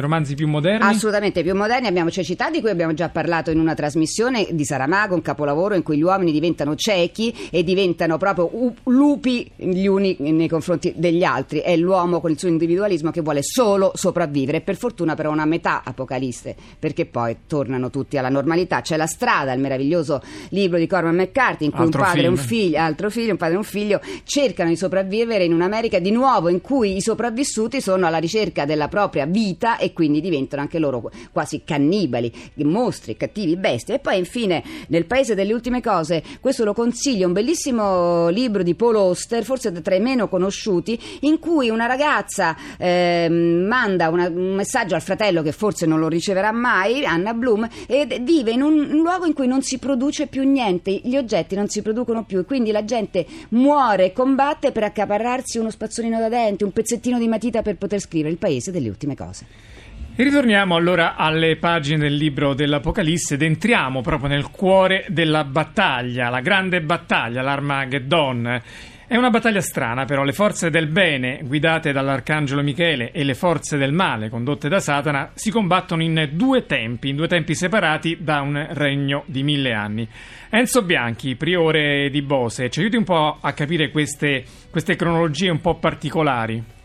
[0.00, 0.86] romanzi più moderni.
[0.86, 5.14] Assolutamente più moderni, abbiamo cecità di cui abbiamo già parlato in una trasmissione di Saramago,
[5.14, 8.50] un capolavoro in cui gli uomini diventano ciechi e diventano proprio
[8.84, 11.58] lupi gli uni nei confronti degli altri.
[11.58, 14.60] È l'uomo con il suo individualismo che vuole solo sopravvivere.
[14.60, 18.80] Per fortuna però una metà apocalisse, perché poi tornano tutti alla normalità.
[18.80, 22.28] C'è La strada, il meraviglioso libro di Corman McCarthy, in cui altro un padre e
[22.28, 26.10] un figlio, altro figlio, un padre e un figlio cercano di sopravvivere in un'America di
[26.10, 30.78] nuovo in cui i sopravvissuti sono alla ricerca della propria vita e quindi diventano anche
[30.78, 33.96] loro quasi cannibali, mostri, cattivi, bestie.
[33.96, 38.74] E poi infine nel Paese delle ultime cose, questo lo consiglio, un bellissimo libro di
[38.74, 44.54] Paul Oster, forse tra i meno conosciuti, in cui una ragazza eh, manda una, un
[44.54, 48.78] messaggio al fratello che forse non lo riceverà mai, Anna Bloom, e vive in un,
[48.78, 52.38] un luogo in cui non si produce più niente, gli oggetti non si producono più
[52.38, 57.18] e quindi la gente muore e combatte per accaparrarsi uno spazzolino da dente, un pezzettino
[57.18, 59.71] di matita per poter scrivere il Paese delle ultime cose.
[60.14, 66.28] E ritorniamo allora alle pagine del libro dell'Apocalisse ed entriamo proprio nel cuore della battaglia,
[66.28, 68.60] la grande battaglia, l'Armageddon.
[69.06, 73.78] È una battaglia strana, però le forze del bene, guidate dall'arcangelo Michele, e le forze
[73.78, 78.42] del male, condotte da Satana, si combattono in due tempi, in due tempi separati da
[78.42, 80.06] un regno di mille anni.
[80.50, 85.62] Enzo Bianchi, priore di Bose, ci aiuti un po' a capire queste, queste cronologie un
[85.62, 86.80] po' particolari?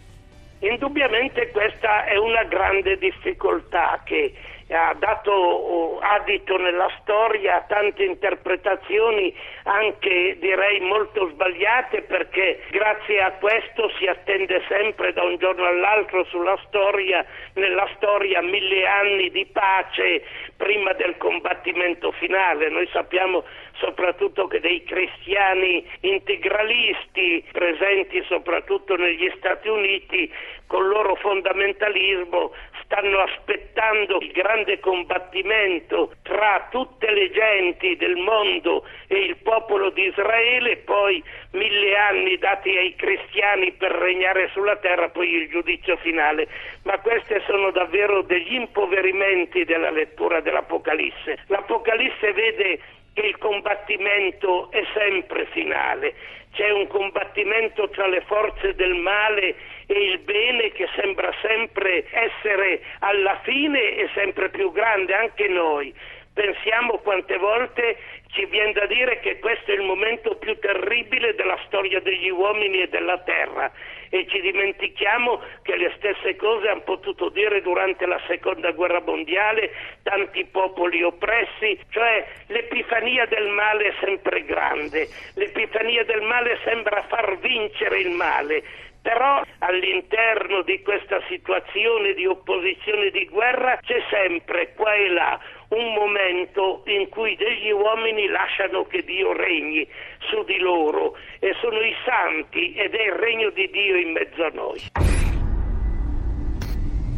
[0.60, 4.34] Indubbiamente questa è una grande difficoltà che
[4.70, 13.22] ha dato oh, adito nella storia a tante interpretazioni anche direi molto sbagliate perché grazie
[13.22, 19.30] a questo si attende sempre da un giorno all'altro sulla storia, nella storia mille anni
[19.30, 20.24] di pace
[20.58, 22.70] prima del combattimento finale.
[22.70, 23.44] Noi sappiamo
[23.80, 30.32] soprattutto dei cristiani integralisti presenti soprattutto negli Stati Uniti
[30.68, 32.52] con il loro fondamentalismo
[32.84, 40.08] stanno aspettando il grande combattimento tra tutte le genti del mondo e il popolo di
[40.08, 46.48] Israele poi mille anni dati ai cristiani per regnare sulla terra, poi il giudizio finale.
[46.84, 51.44] Ma questi sono davvero degli impoverimenti della lettura dell'Apocalisse.
[51.48, 52.80] L'Apocalisse vede
[53.26, 56.14] il combattimento è sempre finale,
[56.54, 62.82] c'è un combattimento tra le forze del male e il bene che sembra sempre essere
[63.00, 65.94] alla fine e sempre più grande, anche noi.
[66.38, 67.98] Pensiamo quante volte
[68.28, 72.84] ci viene da dire che questo è il momento più terribile della storia degli uomini
[72.84, 73.72] e della terra
[74.10, 79.72] e ci dimentichiamo che le stesse cose hanno potuto dire durante la seconda guerra mondiale
[80.04, 87.36] tanti popoli oppressi, cioè l'epifania del male è sempre grande, l'epifania del male sembra far
[87.40, 88.64] vincere il male.
[89.08, 95.40] Però all'interno di questa situazione di opposizione di guerra c'è sempre qua e là
[95.70, 99.88] un momento in cui degli uomini lasciano che Dio regni
[100.28, 104.44] su di loro e sono i santi ed è il regno di Dio in mezzo
[104.44, 104.82] a noi.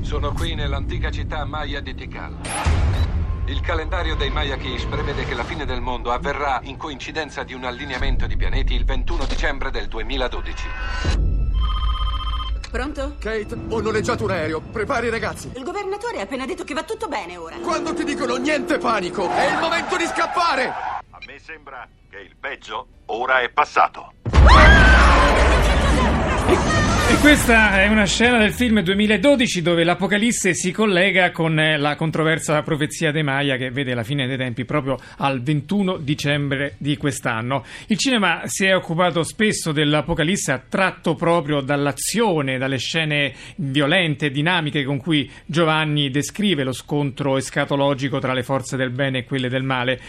[0.04, 2.38] Sono qui nell'antica città Maya di Tikal.
[3.48, 7.56] Il calendario dei Maya Kish prevede che la fine del mondo avverrà in coincidenza di
[7.56, 11.39] un allineamento di pianeti il 21 dicembre del 2012.
[12.70, 13.15] Pronto?
[13.20, 14.61] Kate, ho noleggiato un aereo.
[14.61, 15.49] Prepari i ragazzi.
[15.55, 17.55] Il governatore ha appena detto che va tutto bene ora.
[17.57, 20.67] Quando ti dicono niente panico, è il momento di scappare!
[20.67, 24.13] A me sembra che il peggio ora è passato.
[27.10, 31.95] E questa è una scena del film 2012 dove l'Apocalisse si collega con eh, la
[31.95, 36.97] controversa profezia dei Maya che vede la fine dei tempi proprio al 21 dicembre di
[36.97, 37.66] quest'anno.
[37.88, 44.84] Il cinema si è occupato spesso dell'Apocalisse attratto proprio dall'azione, dalle scene violente e dinamiche
[44.84, 49.64] con cui Giovanni descrive lo scontro escatologico tra le forze del bene e quelle del
[49.64, 49.99] male.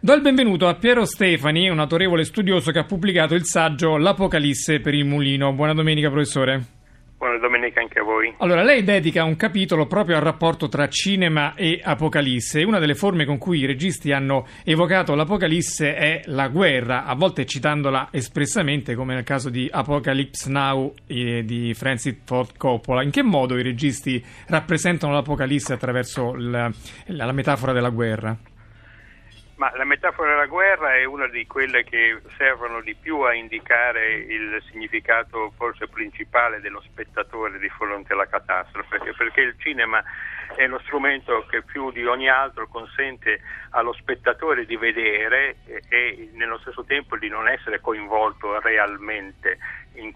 [0.00, 4.78] Do il benvenuto a Piero Stefani, un autorevole studioso che ha pubblicato il saggio L'Apocalisse
[4.78, 5.52] per il mulino.
[5.52, 6.62] Buona domenica, professore.
[7.18, 8.32] Buona domenica anche a voi.
[8.38, 12.62] Allora, lei dedica un capitolo proprio al rapporto tra cinema e Apocalisse.
[12.62, 17.44] Una delle forme con cui i registi hanno evocato l'Apocalisse è la guerra, a volte
[17.44, 23.02] citandola espressamente, come nel caso di Apocalypse Now eh, di Francis Ford Coppola.
[23.02, 26.70] In che modo i registi rappresentano l'Apocalisse attraverso la,
[27.06, 28.38] la metafora della guerra?
[29.58, 34.12] Ma la metafora della guerra è una di quelle che servono di più a indicare
[34.12, 40.00] il significato forse principale dello spettatore di fronte alla catastrofe, perché il cinema
[40.54, 43.40] è lo strumento che più di ogni altro consente
[43.70, 45.56] allo spettatore di vedere
[45.88, 49.58] e, nello stesso tempo di non essere coinvolto realmente
[49.94, 50.12] in,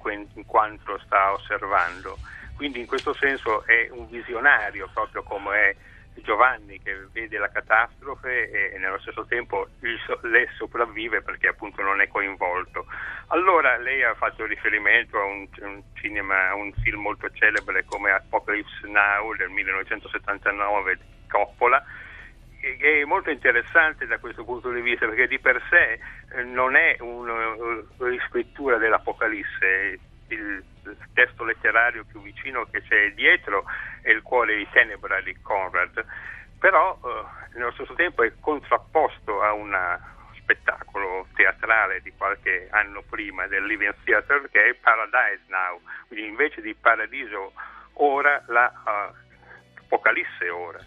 [0.47, 2.21] quanto sta osservando.
[2.55, 5.77] Quindi in questo senso è un visionario proprio come è
[6.17, 12.09] Giovanni che vede la catastrofe e nello stesso tempo le sopravvive perché appunto non è
[12.09, 12.87] coinvolto.
[13.29, 18.11] Allora lei ha fatto riferimento a un, un, cinema, a un film molto celebre come
[18.11, 21.83] Apocalypse Now del 1979 di Coppola
[22.63, 25.99] che è molto interessante da questo punto di vista perché di per sé
[26.37, 27.57] eh, non è una
[27.99, 29.99] riscrittura dell'Apocalisse,
[30.29, 30.63] il
[31.15, 33.65] testo letterario più vicino che c'è dietro
[34.03, 36.05] è il cuore di Tenebra di Conrad,
[36.59, 39.75] però eh, nello stesso tempo è contrapposto a un
[40.35, 46.61] spettacolo teatrale di qualche anno prima del Living Theatre che è Paradise Now, quindi invece
[46.61, 47.53] di Paradiso
[47.95, 50.81] ora la uh, Apocalisse ora.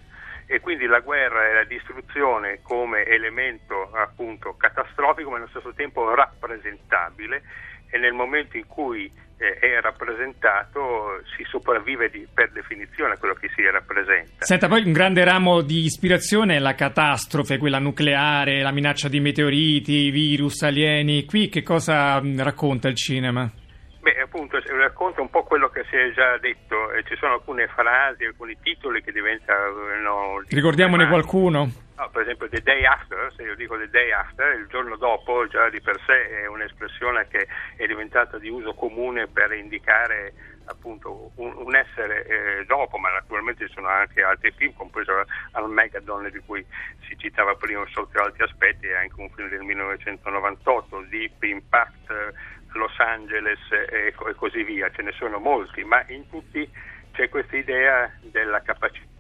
[0.48, 6.14] E quindi la guerra e la distruzione come elemento appunto catastrofico ma nello stesso tempo
[6.14, 7.42] rappresentabile.
[7.90, 13.34] E nel momento in cui eh, è rappresentato si sopravvive di, per definizione a quello
[13.34, 14.46] che si rappresenta.
[14.46, 19.20] Senta, poi un grande ramo di ispirazione è la catastrofe, quella nucleare, la minaccia di
[19.20, 21.26] meteoriti, virus, alieni.
[21.26, 23.52] Qui che cosa racconta il cinema?
[24.00, 27.68] Beh, appunto, racconta un po' quello che si è già detto, eh, ci sono alcune
[27.68, 30.44] frasi, alcuni titoli che diventano...
[30.48, 31.85] Ricordiamone qualcuno?
[31.98, 35.48] No, per esempio The Day After, se io dico The Day After, il giorno dopo
[35.48, 40.34] già di per sé è un'espressione che è diventata di uso comune per indicare
[40.66, 46.30] appunto un, un essere eh, dopo, ma naturalmente ci sono anche altri film, compreso Armageddon
[46.30, 46.66] di cui
[47.08, 52.34] si citava prima sotto altri aspetti, è anche un film del 1998, Deep Impact,
[52.74, 56.70] Los Angeles e, e così via, ce ne sono molti, ma in tutti
[57.14, 59.15] c'è questa idea della capacità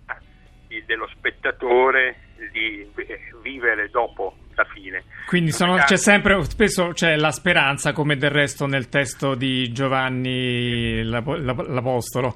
[0.85, 2.17] dello spettatore
[2.51, 2.87] di
[3.41, 5.03] vivere dopo la fine.
[5.27, 11.03] Quindi sono, c'è sempre, spesso c'è la speranza, come del resto nel testo di Giovanni
[11.03, 12.35] l'Apostolo.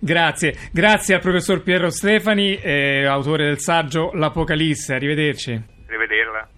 [0.00, 4.94] Grazie, grazie al professor Piero Stefani, eh, autore del saggio L'Apocalisse.
[4.94, 5.62] Arrivederci.
[5.86, 6.48] Arrivederla.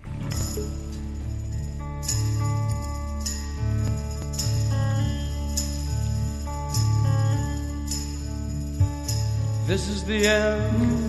[9.66, 11.05] This is the end.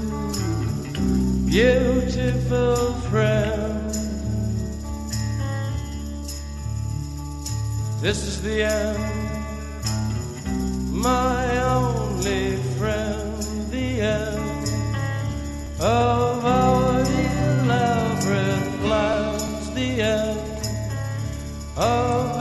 [1.48, 3.89] beautiful friend.
[8.02, 9.00] This is the end,
[10.91, 13.41] my only friend,
[13.72, 14.70] the end
[15.80, 20.68] of our elaborate plans, the end
[21.78, 22.37] of.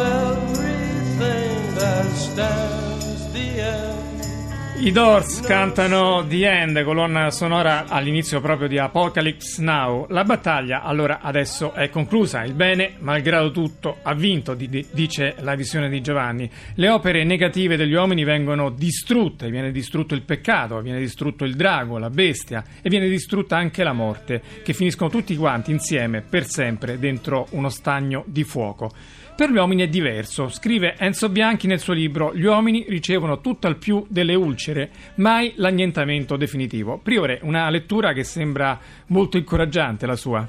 [4.79, 10.07] I Doors cantano The End, colonna sonora all'inizio proprio di Apocalypse Now.
[10.11, 12.45] La battaglia allora adesso è conclusa.
[12.45, 16.49] Il bene, malgrado tutto, ha vinto, di- di- dice la visione di Giovanni.
[16.75, 21.99] Le opere negative degli uomini vengono distrutte, viene distrutto il peccato, viene distrutto il drago,
[21.99, 26.99] la bestia e viene distrutta anche la morte, che finiscono tutti quanti insieme per sempre
[26.99, 28.93] dentro uno stagno di fuoco.
[29.37, 30.49] Per gli uomini è diverso.
[30.49, 36.39] Scrive Enzo Bianchi nel suo libro Gli uomini ricevono tutt'al più delle ulcere, mai l'annientamento
[36.39, 36.97] definitivo.
[36.97, 40.49] Priore, una lettura che sembra molto incoraggiante la sua.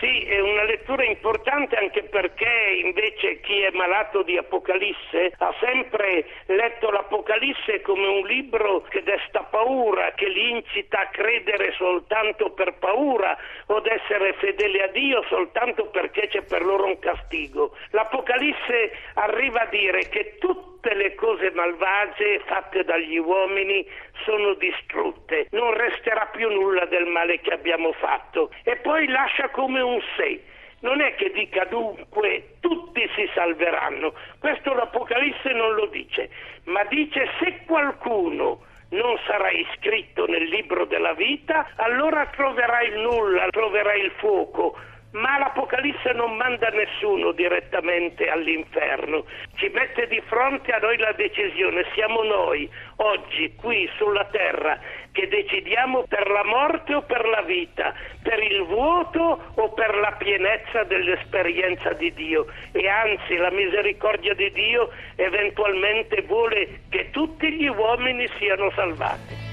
[0.00, 6.26] Sì, è una lettura importante anche perché invece chi è malato di Apocalisse ha sempre
[6.46, 12.74] letto l'Apocalisse come un libro che desta paura, che li incita a credere soltanto per
[12.78, 17.76] paura o ad essere fedeli a Dio soltanto perché c'è per loro un castigo.
[17.90, 23.86] L'Apocalisse arriva a dire che tutte le cose malvagie fatte dagli uomini
[24.24, 29.80] sono distrutte, non resterà più nulla del male che abbiamo fatto e poi lascia come
[29.80, 30.54] un sé.
[30.80, 36.28] Non è che dica dunque tutti si salveranno, questo l'Apocalisse non lo dice,
[36.64, 38.60] ma dice se qualcuno
[38.90, 44.78] non sarà iscritto nel libro della vita, allora troverà il nulla, troverà il fuoco,
[45.16, 49.24] ma l'Apocalisse non manda nessuno direttamente all'inferno,
[49.56, 54.78] ci mette di fronte a noi la decisione, siamo noi oggi qui sulla terra
[55.12, 60.12] che decidiamo per la morte o per la vita, per il vuoto o per la
[60.18, 62.46] pienezza dell'esperienza di Dio.
[62.72, 69.45] E anzi la misericordia di Dio eventualmente vuole che tutti gli uomini siano salvati.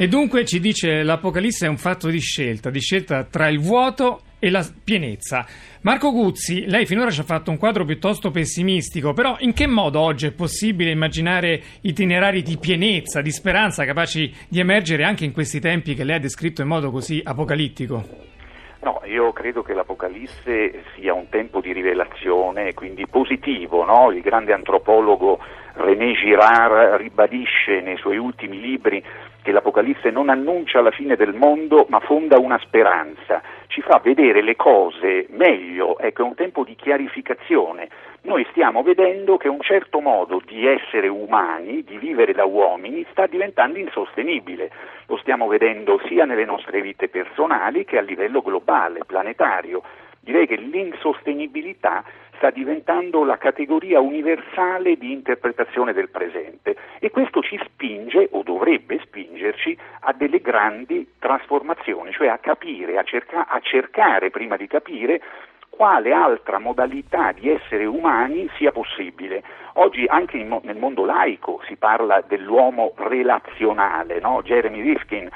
[0.00, 4.20] E dunque ci dice l'Apocalisse è un fatto di scelta, di scelta tra il vuoto
[4.38, 5.44] e la pienezza.
[5.80, 9.98] Marco Guzzi, lei finora ci ha fatto un quadro piuttosto pessimistico, però in che modo
[9.98, 15.58] oggi è possibile immaginare itinerari di pienezza, di speranza capaci di emergere anche in questi
[15.58, 18.04] tempi che lei ha descritto in modo così apocalittico?
[18.80, 24.12] No, io credo che l'Apocalisse sia un tempo di rivelazione, quindi positivo, no?
[24.12, 25.40] Il grande antropologo
[25.74, 29.02] René Girard ribadisce nei suoi ultimi libri
[29.48, 34.42] che l'Apocalisse non annuncia la fine del mondo, ma fonda una speranza, ci fa vedere
[34.42, 37.88] le cose meglio, ecco, è un tempo di chiarificazione.
[38.24, 43.26] Noi stiamo vedendo che un certo modo di essere umani, di vivere da uomini, sta
[43.26, 44.70] diventando insostenibile.
[45.06, 49.80] Lo stiamo vedendo sia nelle nostre vite personali che a livello globale, planetario.
[50.20, 52.04] Direi che l'insostenibilità
[52.38, 58.98] sta diventando la categoria universale di interpretazione del presente e questo ci spinge o dovrebbe
[59.02, 65.20] spingerci a delle grandi trasformazioni, cioè a capire, a, cerca- a cercare prima di capire
[65.68, 69.42] quale altra modalità di essere umani sia possibile.
[69.74, 74.42] Oggi anche in, nel mondo laico si parla dell'uomo relazionale, no?
[74.42, 75.28] Jeremy Rifkin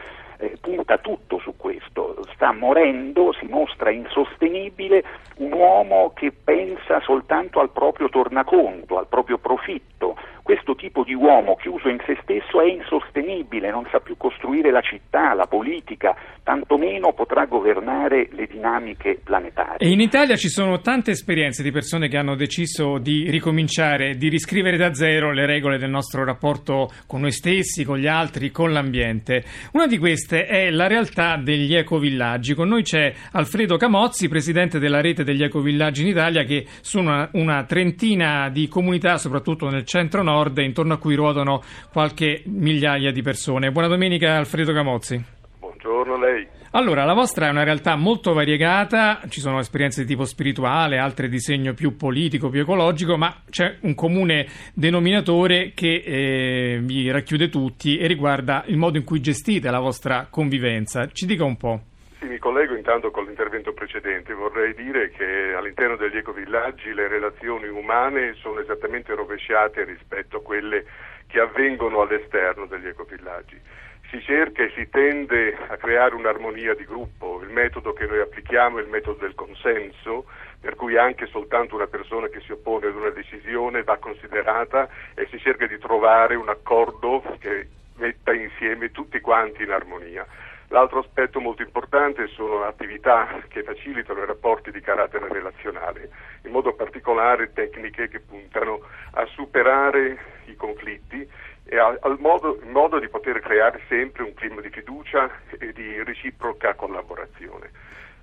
[0.43, 5.05] eh, punta tutto su questo, sta morendo, si mostra insostenibile
[5.37, 10.17] un uomo che pensa soltanto al proprio tornaconto, al proprio profitto.
[10.43, 14.81] Questo tipo di uomo chiuso in se stesso è insostenibile, non sa più costruire la
[14.81, 19.79] città, la politica, tantomeno potrà governare le dinamiche planetarie.
[19.79, 24.29] E in Italia ci sono tante esperienze di persone che hanno deciso di ricominciare, di
[24.29, 28.73] riscrivere da zero le regole del nostro rapporto con noi stessi, con gli altri, con
[28.73, 29.45] l'ambiente.
[29.75, 32.55] Una di queste è la realtà degli ecovillaggi.
[32.55, 37.29] Con noi c'è Alfredo Camozzi, presidente della rete degli ecovillaggi in Italia, che sono una,
[37.35, 40.31] una trentina di comunità, soprattutto nel centro-nord,
[40.63, 41.63] intorno a cui ruotano
[41.93, 43.71] qualche migliaia di persone.
[43.71, 45.23] Buona domenica Alfredo Camozzi.
[45.59, 46.47] Buongiorno a lei.
[46.75, 51.29] Allora, la vostra è una realtà molto variegata, ci sono esperienze di tipo spirituale, altre
[51.29, 57.51] di segno più politico, più ecologico, ma c'è un comune denominatore che eh, vi racchiude
[57.51, 61.07] tutti e riguarda il modo in cui gestite la vostra convivenza.
[61.13, 61.81] Ci dica un po'.
[62.23, 64.33] Sì, mi collego intanto con l'intervento precedente.
[64.33, 70.85] Vorrei dire che all'interno degli ecovillaggi le relazioni umane sono esattamente rovesciate rispetto a quelle
[71.27, 73.61] che avvengono all'esterno degli ecovillaggi.
[74.09, 77.41] Si cerca e si tende a creare un'armonia di gruppo.
[77.43, 80.27] Il metodo che noi applichiamo è il metodo del consenso,
[80.61, 85.27] per cui anche soltanto una persona che si oppone ad una decisione va considerata e
[85.27, 87.67] si cerca di trovare un accordo che
[87.97, 90.25] metta insieme tutti quanti in armonia.
[90.73, 91.92] L'altro aspetto molto importante
[92.35, 96.11] sono attività che facilitano i rapporti di carattere relazionale,
[96.43, 98.81] in modo particolare tecniche che puntano
[99.13, 101.27] a superare i conflitti
[101.65, 106.03] e al modo, in modo di poter creare sempre un clima di fiducia e di
[106.03, 107.71] reciproca collaborazione.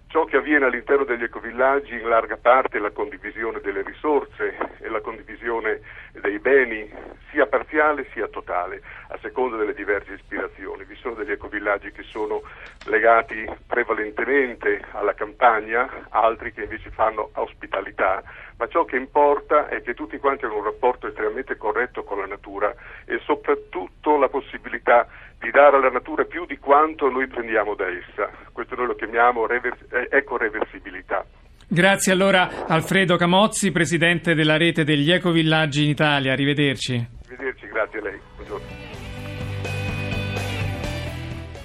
[0.08, 4.90] Ciò che avviene all'interno degli ecovillaggi in larga parte è la condivisione delle risorse e
[4.90, 5.80] la condivisione
[6.14, 6.92] dei beni,
[7.32, 10.84] sia parziale sia totale, a seconda delle diverse ispirazioni.
[10.84, 12.42] Vi sono degli ecovillaggi che sono
[12.86, 18.24] legati prevalentemente alla campagna, altri che invece fanno ospitalità,
[18.58, 22.26] ma ciò che importa è che tutti quanti hanno un rapporto estremamente corretto con la
[22.26, 22.74] natura
[23.06, 25.08] e soprattutto la possibilità
[25.40, 28.30] di dare alla natura più di quanto noi prendiamo da essa.
[28.52, 31.26] Questo noi lo chiamiamo eh, ecoreversibilità.
[31.72, 36.32] Grazie allora Alfredo Camozzi, presidente della rete degli ecovillaggi in Italia.
[36.32, 37.08] Arrivederci.
[37.28, 38.20] Arrivederci, grazie a lei.
[38.38, 38.89] Buongiorno.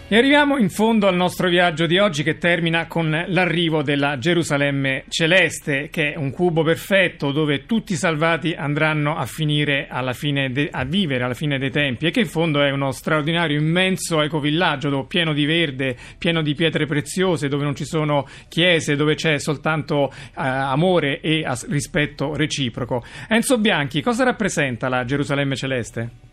[0.07, 5.05] E arriviamo in fondo al nostro viaggio di oggi che termina con l'arrivo della Gerusalemme
[5.09, 10.53] celeste, che è un cubo perfetto dove tutti i salvati andranno a finire alla fine
[10.53, 14.21] de- a vivere alla fine dei tempi e che in fondo è uno straordinario immenso
[14.21, 19.15] ecovillaggio dove, pieno di verde, pieno di pietre preziose, dove non ci sono chiese, dove
[19.15, 23.03] c'è soltanto eh, amore e as- rispetto reciproco.
[23.27, 26.24] Enzo Bianchi, cosa rappresenta la Gerusalemme celeste?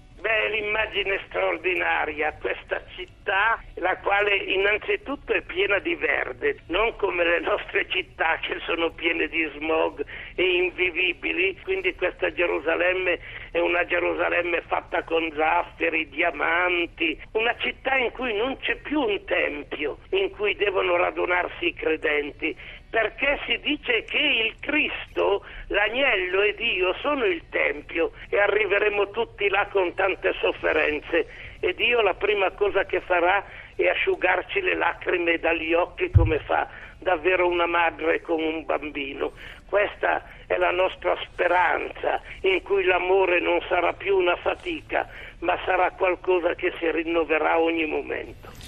[0.91, 7.87] Un'immagine straordinaria, questa città la quale innanzitutto è piena di verde, non come le nostre
[7.89, 13.19] città che sono piene di smog e invivibili, quindi questa Gerusalemme
[13.51, 19.23] è una Gerusalemme fatta con zafferi, diamanti, una città in cui non c'è più un
[19.25, 22.55] tempio in cui devono radunarsi i credenti,
[22.91, 29.47] perché si dice che il Cristo, l'agnello e Dio sono il Tempio e arriveremo tutti
[29.47, 31.25] là con tante sofferenze
[31.61, 33.45] e Dio la prima cosa che farà
[33.77, 36.67] è asciugarci le lacrime dagli occhi come fa
[36.99, 39.31] davvero una madre con un bambino.
[39.65, 45.07] Questa è la nostra speranza in cui l'amore non sarà più una fatica,
[45.39, 48.60] ma sarà qualcosa che si rinnoverà ogni momento.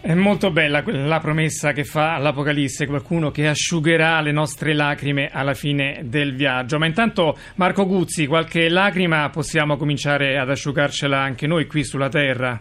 [0.00, 5.54] È molto bella la promessa che fa l'Apocalisse, qualcuno che asciugherà le nostre lacrime alla
[5.54, 6.78] fine del viaggio.
[6.78, 12.60] Ma intanto, Marco Guzzi, qualche lacrima possiamo cominciare ad asciugarcela anche noi qui sulla terra?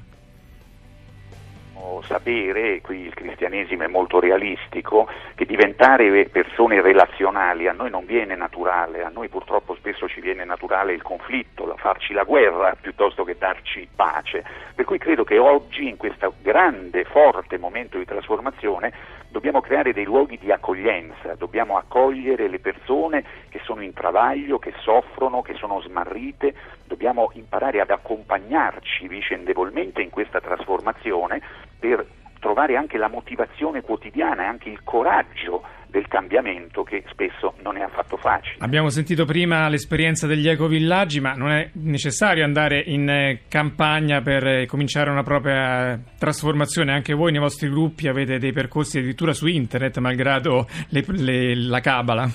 [2.01, 8.35] Sapere, qui il cristianesimo è molto realistico, che diventare persone relazionali a noi non viene
[8.35, 13.23] naturale, a noi purtroppo spesso ci viene naturale il conflitto, la farci la guerra piuttosto
[13.23, 14.43] che darci pace.
[14.73, 18.93] Per cui credo che oggi, in questo grande, forte momento di trasformazione,
[19.29, 24.73] dobbiamo creare dei luoghi di accoglienza, dobbiamo accogliere le persone che sono in travaglio, che
[24.79, 26.53] soffrono, che sono smarrite,
[26.87, 31.41] dobbiamo imparare ad accompagnarci vicendevolmente in questa trasformazione
[31.79, 32.05] per
[32.39, 37.81] trovare anche la motivazione quotidiana e anche il coraggio del cambiamento che spesso non è
[37.81, 38.57] affatto facile.
[38.59, 44.45] Abbiamo sentito prima l'esperienza degli ecovillaggi, ma non è necessario andare in eh, campagna per
[44.45, 46.91] eh, cominciare una propria trasformazione.
[46.91, 51.79] Anche voi nei vostri gruppi avete dei percorsi addirittura su internet, malgrado le, le, la
[51.79, 52.29] cabala.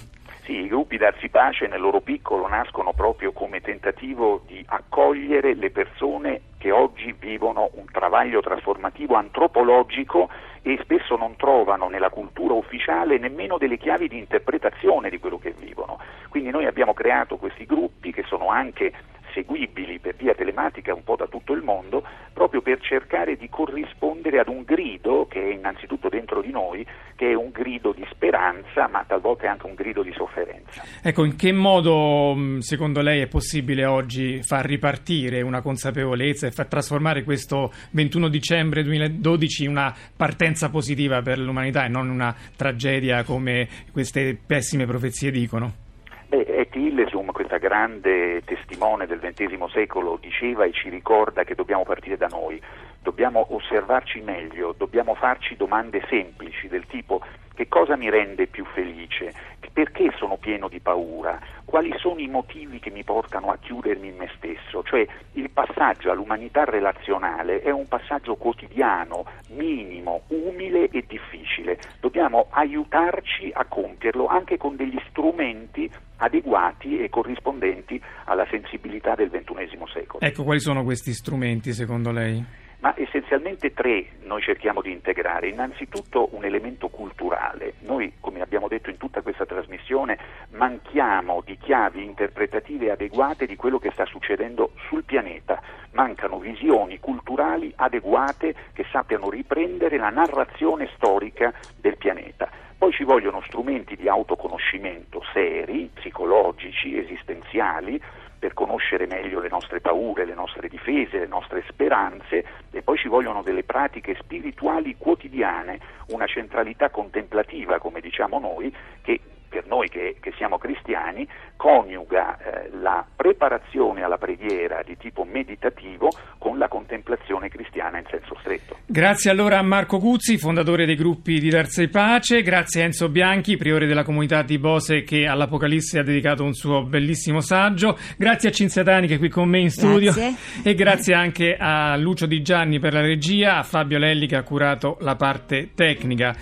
[1.01, 7.17] D'Arsi Pace nel loro piccolo nascono proprio come tentativo di accogliere le persone che oggi
[7.19, 10.29] vivono un travaglio trasformativo antropologico
[10.61, 15.55] e spesso non trovano nella cultura ufficiale nemmeno delle chiavi di interpretazione di quello che
[15.59, 15.99] vivono.
[16.29, 18.93] Quindi noi abbiamo creato questi gruppi che sono anche
[19.33, 22.03] seguibili per via telematica un po' da tutto il mondo,
[22.33, 27.31] proprio per cercare di corrispondere ad un grido che è innanzitutto dentro di noi, che
[27.31, 30.83] è un grido di speranza, ma talvolta è anche un grido di sofferenza.
[31.03, 36.67] Ecco, in che modo secondo lei è possibile oggi far ripartire una consapevolezza e far
[36.67, 43.25] trasformare questo 21 dicembre 2012 in una partenza positiva per l'umanità e non una tragedia
[43.25, 45.89] come queste pessime profezie dicono?
[46.29, 51.83] Beh, Et Illesum, questa grande testimone del XX secolo, diceva e ci ricorda che dobbiamo
[51.83, 52.63] partire da noi,
[53.03, 57.21] dobbiamo osservarci meglio, dobbiamo farci domande semplici del tipo
[57.53, 59.35] che cosa mi rende più felice,
[59.73, 64.17] perché sono pieno di paura, quali sono i motivi che mi portano a chiudermi in
[64.17, 71.79] me stesso, cioè il passaggio all'umanità relazionale è un passaggio quotidiano, minimo, umile e difficile,
[72.01, 79.79] dobbiamo aiutarci a compierlo anche con degli strumenti adeguati e corrispondenti alla sensibilità del XXI
[79.93, 80.21] secolo.
[80.21, 82.45] Ecco, quali sono questi strumenti secondo lei?
[82.81, 85.49] Ma essenzialmente tre noi cerchiamo di integrare.
[85.49, 87.75] Innanzitutto un elemento culturale.
[87.81, 90.19] Noi, come abbiamo detto in tutta questa trasmissione,
[90.53, 95.61] manchiamo di chiavi interpretative adeguate di quello che sta succedendo sul pianeta.
[95.93, 102.49] Mancano visioni culturali adeguate che sappiano riprendere la narrazione storica del pianeta.
[102.79, 108.01] Poi ci vogliono strumenti di autoconoscimento seri, psicologici, esistenziali,
[108.41, 113.07] per conoscere meglio le nostre paure, le nostre difese, le nostre speranze e poi ci
[113.07, 115.79] vogliono delle pratiche spirituali quotidiane,
[116.09, 119.21] una centralità contemplativa, come diciamo noi, che
[119.51, 126.09] per noi che, che siamo cristiani, coniuga eh, la preparazione alla preghiera di tipo meditativo
[126.39, 128.79] con la contemplazione cristiana in senso stretto.
[128.87, 133.09] Grazie allora a Marco Cuzzi, fondatore dei gruppi di Versa e Pace, grazie a Enzo
[133.11, 138.49] Bianchi, priore della comunità di Bose che all'Apocalisse ha dedicato un suo bellissimo saggio, grazie
[138.49, 140.35] a Cinzatani che è qui con me in studio Grazie.
[140.63, 144.43] e grazie anche a Lucio Di Gianni per la regia, a Fabio Lelli che ha
[144.43, 146.35] curato la parte tecnica.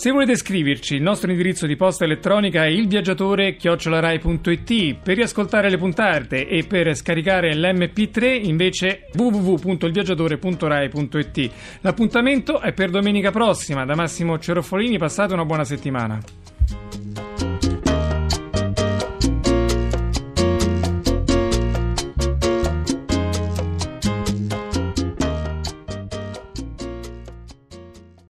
[0.00, 4.94] Se volete scriverci, il nostro indirizzo di posta elettronica è ilviaggiatore-rai.it.
[4.94, 11.50] Per riascoltare le puntate e per scaricare l'MP3 invece www.ilviaggiatore.rai.it.
[11.82, 13.84] L'appuntamento è per domenica prossima.
[13.84, 16.18] Da Massimo Cerofolini passate una buona settimana.